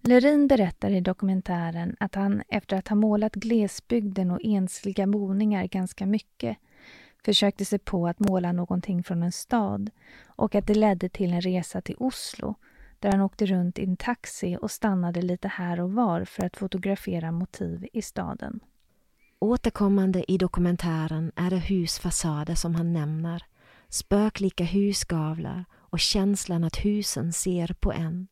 [0.00, 6.06] Lerin berättar i dokumentären att han efter att ha målat glesbygden och ensliga boningar ganska
[6.06, 6.56] mycket
[7.24, 9.90] försökte sig på att måla någonting från en stad
[10.26, 12.54] och att det ledde till en resa till Oslo
[12.98, 16.56] där han åkte runt i en taxi och stannade lite här och var för att
[16.56, 18.60] fotografera motiv i staden.
[19.40, 23.42] Återkommande i dokumentären är det husfasader som han nämner,
[23.88, 28.28] spöklika husgavlar och känslan att husen ser på en.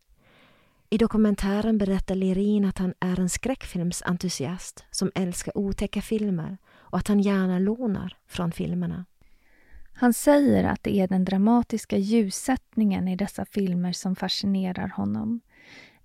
[0.90, 7.08] I dokumentären berättar Lerin att han är en skräckfilmsentusiast som älskar otäcka filmer och att
[7.08, 9.04] han gärna lånar från filmerna.
[9.94, 15.40] Han säger att det är den dramatiska ljussättningen i dessa filmer som fascinerar honom.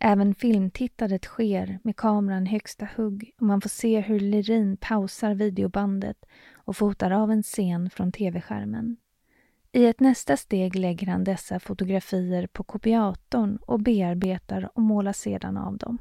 [0.03, 5.33] Även filmtittandet sker med kameran i högsta hugg och man får se hur Lerin pausar
[5.33, 8.97] videobandet och fotar av en scen från tv-skärmen.
[9.71, 15.57] I ett nästa steg lägger han dessa fotografier på kopiatorn och bearbetar och målar sedan
[15.57, 15.97] av dem.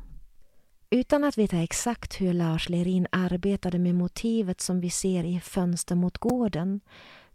[0.91, 5.95] Utan att veta exakt hur Lars Lerin arbetade med motivet som vi ser i Fönster
[5.95, 6.81] mot gården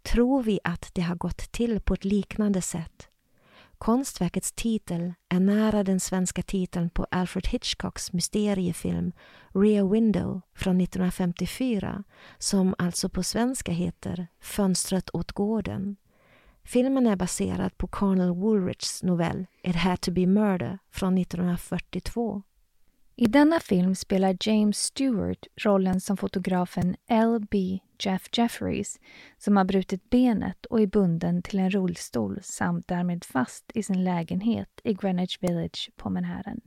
[0.02, 3.08] tror vi att det har gått till på ett liknande sätt.
[3.78, 9.12] Konstverkets titel är nära den svenska titeln på Alfred Hitchcocks mysteriefilm
[9.54, 12.04] Rear Window från 1954
[12.38, 15.96] som alltså på svenska heter Fönstret åt gården.
[16.64, 22.42] Filmen är baserad på Cornel Woolrichs novell It had to be murder från 1942.
[23.16, 27.78] I denna film spelar James Stewart rollen som fotografen L.B.
[27.98, 29.00] Jeff Jeffries
[29.38, 34.04] som har brutit benet och är bunden till en rullstol samt därmed fast i sin
[34.04, 36.60] lägenhet i Greenwich Village på Manhattan.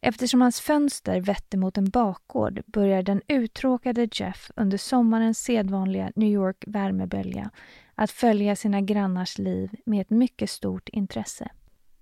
[0.00, 6.28] Eftersom hans fönster vette mot en bakgård börjar den uttråkade Jeff under sommarens sedvanliga New
[6.28, 7.50] York värmebölja
[7.94, 11.48] att följa sina grannars liv med ett mycket stort intresse.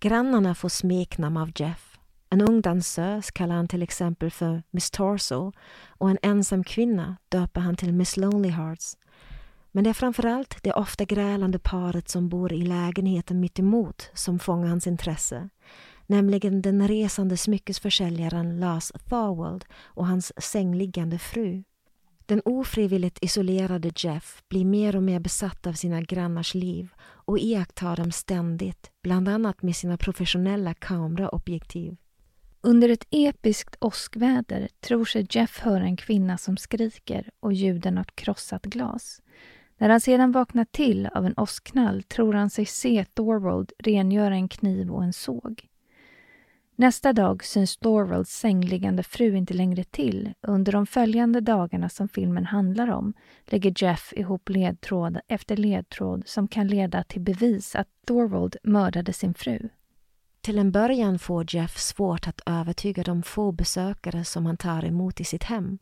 [0.01, 1.94] Grannarna får smeknamn av Jeff.
[2.35, 5.53] En ung dansös kallar han till exempel för Miss Torso
[5.89, 8.97] och en ensam kvinna döper han till Miss Lonely Hearts.
[9.73, 14.69] Men det är framförallt det ofta grälande paret som bor i lägenheten mittemot som fångar
[14.69, 15.49] hans intresse.
[16.07, 21.65] Nämligen den resande smyckesförsäljaren Lars Thorwald och hans sängliggande fru.
[22.27, 27.97] Den ofrivilligt isolerade Jeff blir mer och mer besatt av sina grannars liv och iakttar
[27.97, 31.97] dem ständigt, bland annat med sina professionella kameraobjektiv.
[32.67, 38.05] Under ett episkt åskväder tror sig Jeff höra en kvinna som skriker och ljuden av
[38.05, 39.23] krossat glas.
[39.79, 44.49] När han sedan vaknar till av en åskknall tror han sig se Thorwald rengöra en
[44.49, 45.69] kniv och en såg.
[46.77, 52.09] Nästa dag syns Thorwalds sängliggande fru inte längre till och under de följande dagarna som
[52.09, 57.89] filmen handlar om lägger Jeff ihop ledtråd efter ledtråd som kan leda till bevis att
[58.07, 59.69] Thorwald mördade sin fru.
[60.45, 65.21] Till en början får Jeff svårt att övertyga de få besökare som han tar emot
[65.21, 65.79] i sitt hem.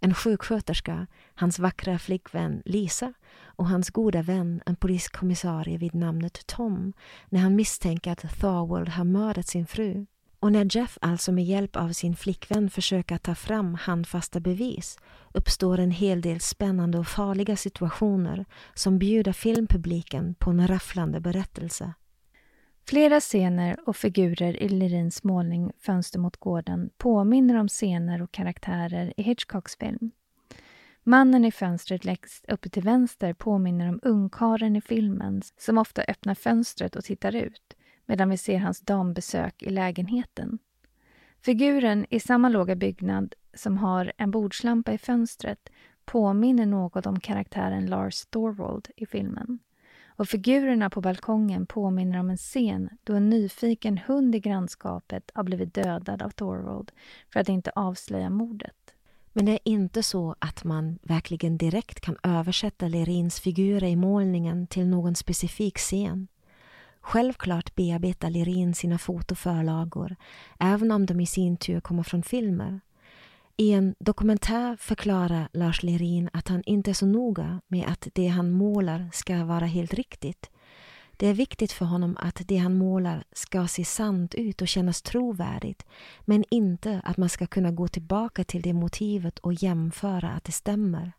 [0.00, 3.12] En sjuksköterska, hans vackra flickvän Lisa
[3.44, 6.92] och hans goda vän, en poliskommissarie vid namnet Tom,
[7.28, 10.06] när han misstänker att Thorwald har mördat sin fru.
[10.40, 14.98] Och när Jeff alltså med hjälp av sin flickvän försöker ta fram handfasta bevis
[15.34, 18.44] uppstår en hel del spännande och farliga situationer
[18.74, 21.94] som bjuder filmpubliken på en rafflande berättelse.
[22.88, 29.12] Flera scener och figurer i Lerins målning Fönster mot gården påminner om scener och karaktärer
[29.16, 30.10] i Hitchcocks film.
[31.02, 36.34] Mannen i fönstret längst uppe till vänster påminner om ungkaren i filmen som ofta öppnar
[36.34, 40.58] fönstret och tittar ut medan vi ser hans dambesök i lägenheten.
[41.40, 45.68] Figuren i samma låga byggnad som har en bordslampa i fönstret
[46.04, 49.58] påminner något om karaktären Lars Thorwald i filmen.
[50.16, 55.42] Och figurerna på balkongen påminner om en scen då en nyfiken hund i grannskapet har
[55.42, 56.92] blivit dödad av Thorvald
[57.32, 58.94] för att inte avslöja mordet.
[59.32, 64.66] Men det är inte så att man verkligen direkt kan översätta Lerins figurer i målningen
[64.66, 66.28] till någon specifik scen.
[67.00, 70.16] Självklart bearbetar Lerin sina fotoförlagor,
[70.58, 72.80] även om de i sin tur kommer från filmer.
[73.58, 78.26] I en dokumentär förklarar Lars Lerin att han inte är så noga med att det
[78.26, 80.50] han målar ska vara helt riktigt.
[81.16, 85.02] Det är viktigt för honom att det han målar ska se sant ut och kännas
[85.02, 85.86] trovärdigt,
[86.24, 90.52] men inte att man ska kunna gå tillbaka till det motivet och jämföra att det
[90.52, 91.12] stämmer.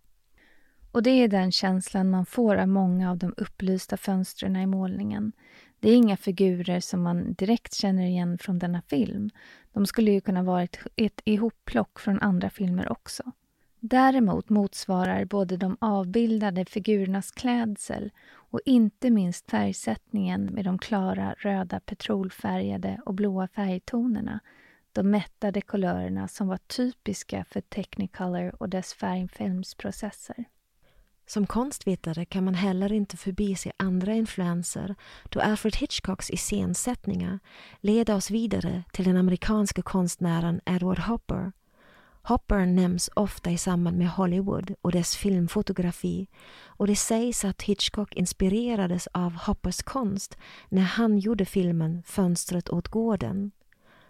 [0.91, 5.31] Och det är den känslan man får av många av de upplysta fönstren i målningen.
[5.79, 9.29] Det är inga figurer som man direkt känner igen från denna film.
[9.77, 13.23] De skulle ju kunna vara ett, ett ihopplock från andra filmer också.
[13.79, 21.79] Däremot motsvarar både de avbildade figurernas klädsel och inte minst färgsättningen med de klara röda
[21.79, 24.39] petrolfärgade och blåa färgtonerna
[24.91, 30.45] de mättade kulörerna som var typiska för Technicolor och dess färgfilmsprocesser.
[31.27, 34.95] Som konstvetare kan man heller inte förbise andra influenser
[35.29, 37.39] då Alfred Hitchcocks iscensättningar
[37.81, 41.51] leder oss vidare till den amerikanske konstnären Edward Hopper.
[42.21, 46.27] Hopper nämns ofta i samband med Hollywood och dess filmfotografi
[46.65, 50.37] och det sägs att Hitchcock inspirerades av Hoppers konst
[50.69, 53.51] när han gjorde filmen Fönstret åt gården.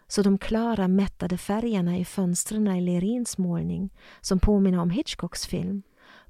[0.07, 3.89] Så de klara mättade färgerna i fönstren i Lerins målning,
[4.21, 5.83] som påminner om Hitchcocks film,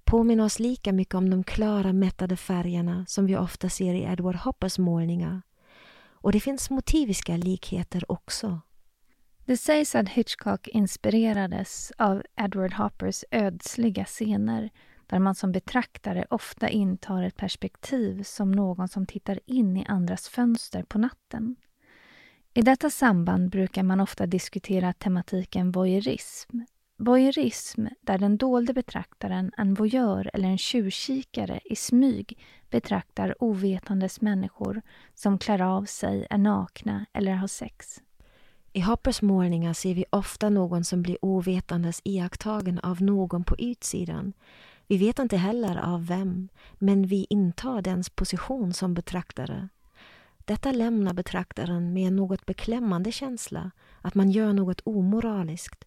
[0.08, 4.36] påminner oss lika mycket om de klara mättade färgerna som vi ofta ser i Edward
[4.36, 5.42] Hoppers målningar.
[6.12, 8.62] Och det finns motiviska likheter också.
[9.46, 14.70] Det sägs att Hitchcock inspirerades av Edward Hoppers ödsliga scener
[15.08, 20.28] där man som betraktare ofta intar ett perspektiv som någon som tittar in i andras
[20.28, 21.56] fönster på natten.
[22.54, 26.60] I detta samband brukar man ofta diskutera tematiken voyeurism
[27.00, 32.38] Voyeurism, där den dolde betraktaren, en voyeur eller en tjuvkikare i smyg
[32.70, 34.82] betraktar ovetandes människor
[35.16, 38.02] som klär av sig, är nakna eller har sex.
[38.74, 44.34] I Hoppers målningar ser vi ofta någon som blir ovetandes iakttagen av någon på utsidan.
[44.88, 49.70] Vi vet inte heller av vem, men vi intar dens position som betraktare.
[50.38, 53.72] Detta lämnar betraktaren med en något beklämmande känsla,
[54.02, 55.87] att man gör något omoraliskt,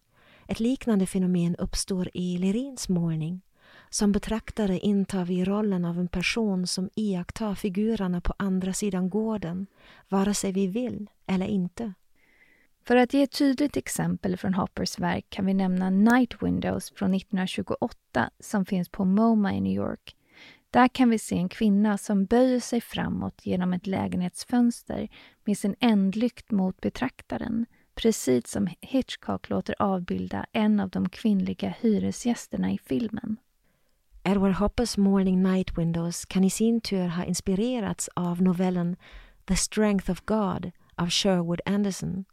[0.51, 3.41] ett liknande fenomen uppstår i Lerins målning.
[3.89, 9.67] Som betraktare intar vi rollen av en person som iakttar figurerna på andra sidan gården,
[10.09, 11.93] vare sig vi vill eller inte.
[12.83, 17.13] För att ge ett tydligt exempel från Hoppers verk kan vi nämna Night Windows från
[17.13, 20.15] 1928 som finns på MoMA i New York.
[20.69, 25.09] Där kan vi se en kvinna som böjer sig framåt genom ett lägenhetsfönster
[25.45, 27.65] med sin ändlykt mot betraktaren
[28.01, 33.37] precis som Hitchcock låter avbilda en av de kvinnliga hyresgästerna i filmen.
[34.23, 38.95] Edward Hoppers Morning Night Windows kan i sin tur ha inspirerats av novellen
[39.45, 42.25] The Strength of God av Sherwood Anderson.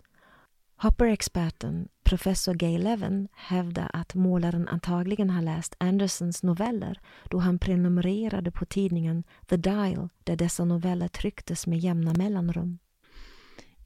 [0.77, 7.01] Hopper-experten professor Gay Levin hävdar att målaren antagligen har läst Andersons noveller
[7.31, 12.79] då han prenumererade på tidningen The Dial där dessa noveller trycktes med jämna mellanrum.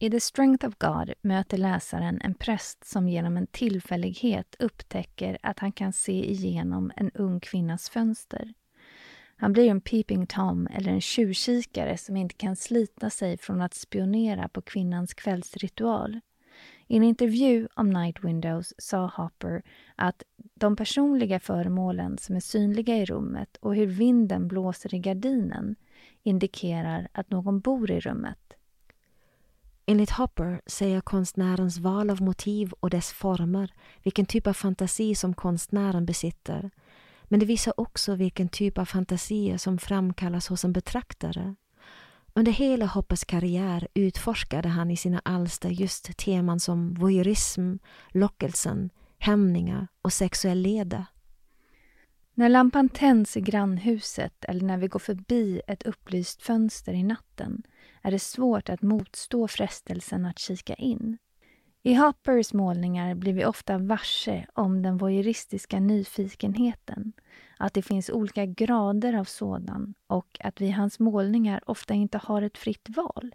[0.03, 5.59] I The Strength of God möter läsaren en präst som genom en tillfällighet upptäcker att
[5.59, 8.55] han kan se igenom en ung kvinnas fönster.
[9.36, 13.74] Han blir en peeping tom eller en tjuvkikare som inte kan slita sig från att
[13.74, 16.20] spionera på kvinnans kvällsritual.
[16.86, 19.62] I en intervju om Night Windows sa Hopper
[19.96, 20.22] att
[20.55, 25.76] de personliga föremålen som är synliga i rummet och hur vinden blåser i gardinen
[26.22, 28.38] indikerar att någon bor i rummet.
[29.87, 35.35] Enligt Hopper säger konstnärens val av motiv och dess former vilken typ av fantasi som
[35.35, 36.70] konstnären besitter.
[37.24, 41.55] Men det visar också vilken typ av fantasier som framkallas hos en betraktare.
[42.35, 47.76] Under hela Hoppers karriär utforskade han i sina alster just teman som voyeurism,
[48.09, 51.07] lockelsen, hämningar och sexuell leda.
[52.35, 57.62] När lampan tänds i grannhuset eller när vi går förbi ett upplyst fönster i natten
[58.03, 61.18] är det svårt att motstå frestelsen att kika in.
[61.82, 67.12] I Hoppers målningar blir vi ofta varse om den voyeuristiska nyfikenheten,
[67.59, 72.18] att det finns olika grader av sådan och att vi i hans målningar ofta inte
[72.18, 73.34] har ett fritt val.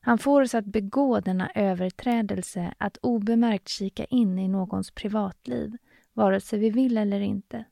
[0.00, 5.76] Han får oss att begå denna överträdelse att obemärkt kika in i någons privatliv,
[6.12, 7.64] vare sig vi vill eller inte.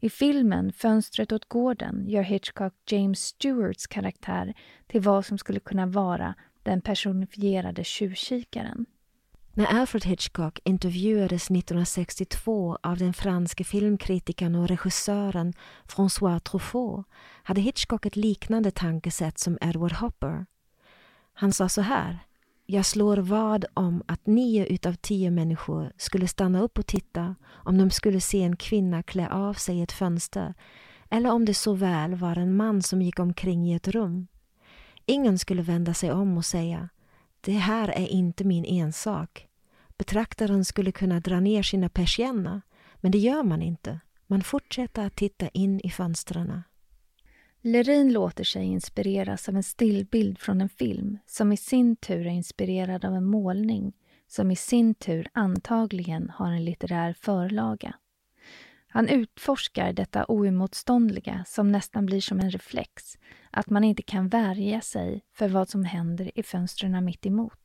[0.00, 4.54] I filmen Fönstret åt gården gör Hitchcock James Stewarts karaktär
[4.86, 8.86] till vad som skulle kunna vara den personifierade tjuvkikaren.
[9.52, 15.52] När Alfred Hitchcock intervjuades 1962 av den franske filmkritikern och regissören
[15.86, 17.06] François Truffaut
[17.42, 20.46] hade Hitchcock ett liknande tankesätt som Edward Hopper.
[21.32, 22.18] Han sa så här.
[22.68, 27.78] Jag slår vad om att nio utav tio människor skulle stanna upp och titta om
[27.78, 30.54] de skulle se en kvinna klä av sig i ett fönster
[31.10, 34.26] eller om det så väl var en man som gick omkring i ett rum.
[35.06, 36.88] Ingen skulle vända sig om och säga
[37.40, 39.46] det här är inte min ensak.
[39.98, 42.60] Betraktaren skulle kunna dra ner sina persienner,
[42.96, 44.00] men det gör man inte.
[44.26, 46.62] Man fortsätter att titta in i fönstren.
[47.62, 52.30] Lerin låter sig inspireras av en stillbild från en film som i sin tur är
[52.30, 53.92] inspirerad av en målning
[54.28, 57.94] som i sin tur antagligen har en litterär förlaga.
[58.88, 63.18] Han utforskar detta oemotståndliga som nästan blir som en reflex,
[63.50, 67.58] att man inte kan värja sig för vad som händer i fönstren mitt emot.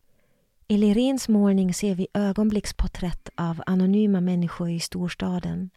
[0.68, 5.70] I Lerins målning ser vi ögonblicksporträtt av anonyma människor i storstaden.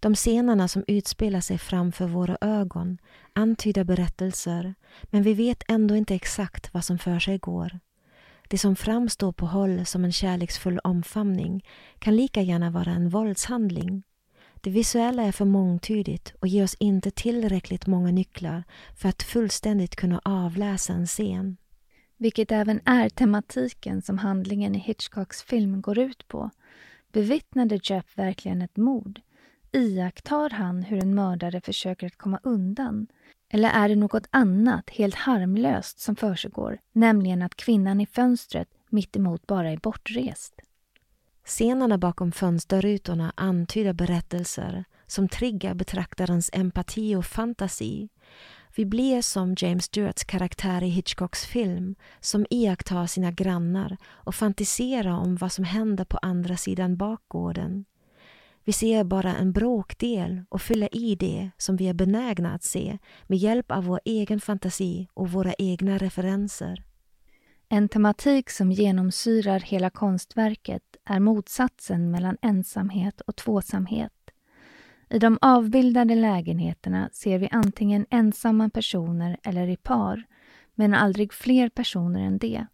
[0.00, 2.98] De scenerna som utspelar sig framför våra ögon
[3.32, 7.78] antyder berättelser men vi vet ändå inte exakt vad som för sig går.
[8.48, 11.64] Det som framstår på håll som en kärleksfull omfamning
[11.98, 14.02] kan lika gärna vara en våldshandling.
[14.60, 18.64] Det visuella är för mångtydigt och ger oss inte tillräckligt många nycklar
[18.96, 21.56] för att fullständigt kunna avläsa en scen.
[22.16, 26.50] Vilket även är tematiken som handlingen i Hitchcocks film går ut på.
[27.12, 29.20] Bevittnade Jeff verkligen ett mord?
[29.76, 33.06] Iakttar han hur en mördare försöker att komma undan?
[33.48, 39.46] Eller är det något annat, helt harmlöst, som försiggår, nämligen att kvinnan i fönstret mittemot
[39.46, 40.54] bara är bortrest?
[41.44, 48.08] Scenerna bakom fönsterrutorna antyder berättelser som triggar betraktarens empati och fantasi.
[48.76, 55.10] Vi blir som James Stewarts karaktär i Hitchcocks film som iakttar sina grannar och fantiserar
[55.10, 57.84] om vad som händer på andra sidan bakgården.
[58.66, 62.98] Vi ser bara en bråkdel och fyller i det som vi är benägna att se
[63.26, 66.84] med hjälp av vår egen fantasi och våra egna referenser.
[67.68, 74.12] En tematik som genomsyrar hela konstverket är motsatsen mellan ensamhet och tvåsamhet.
[75.08, 80.22] I de avbildade lägenheterna ser vi antingen ensamma personer eller i par,
[80.74, 82.66] men aldrig fler personer än det.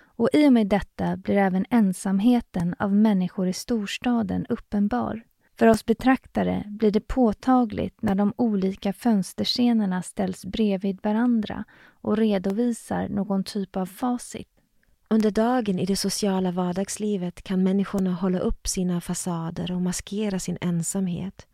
[0.00, 5.27] Och i och med detta blir även ensamheten av människor i storstaden uppenbar.
[5.58, 11.64] För oss betraktare blir det påtagligt när de olika fönsterscenerna ställs bredvid varandra
[12.00, 14.48] och redovisar någon typ av facit.
[15.08, 20.58] Under dagen i det sociala vardagslivet kan människorna hålla upp sina fasader och maskera sin
[20.60, 21.46] ensamhet.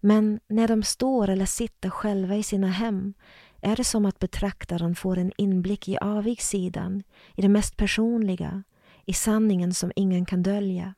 [0.00, 3.14] Men när de står eller sitter själva i sina hem
[3.60, 7.02] är det som att betraktaren får en inblick i avigsidan,
[7.36, 8.62] i det mest personliga,
[9.04, 10.94] i sanningen som ingen kan dölja.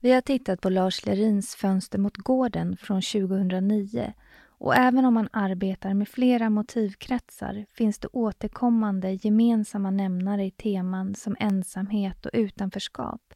[0.00, 4.12] Vi har tittat på Lars Lerins Fönster mot gården från 2009
[4.46, 11.14] och även om man arbetar med flera motivkretsar finns det återkommande gemensamma nämnare i teman
[11.14, 13.34] som ensamhet och utanförskap,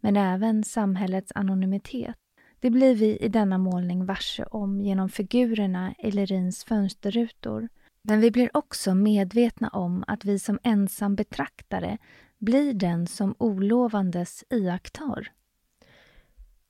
[0.00, 2.16] men även samhällets anonymitet.
[2.60, 7.68] Det blir vi i denna målning varse om genom figurerna i Lerins fönsterrutor.
[8.02, 11.98] Men vi blir också medvetna om att vi som ensam betraktare
[12.38, 15.32] blir den som olovandes iakttar.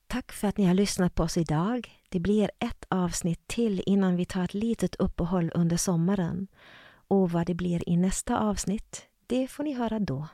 [0.07, 2.01] Tack för att ni har lyssnat på oss idag.
[2.09, 6.47] Det blir ett avsnitt till innan vi tar ett litet uppehåll under sommaren.
[7.07, 10.27] Och vad det blir i nästa avsnitt, det får ni höra då.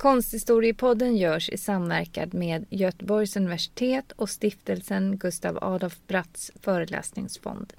[0.00, 7.72] Konsthistoriepodden görs i samverkan med Göteborgs universitet och stiftelsen Gustav Adolf Bratts föreläsningsfond.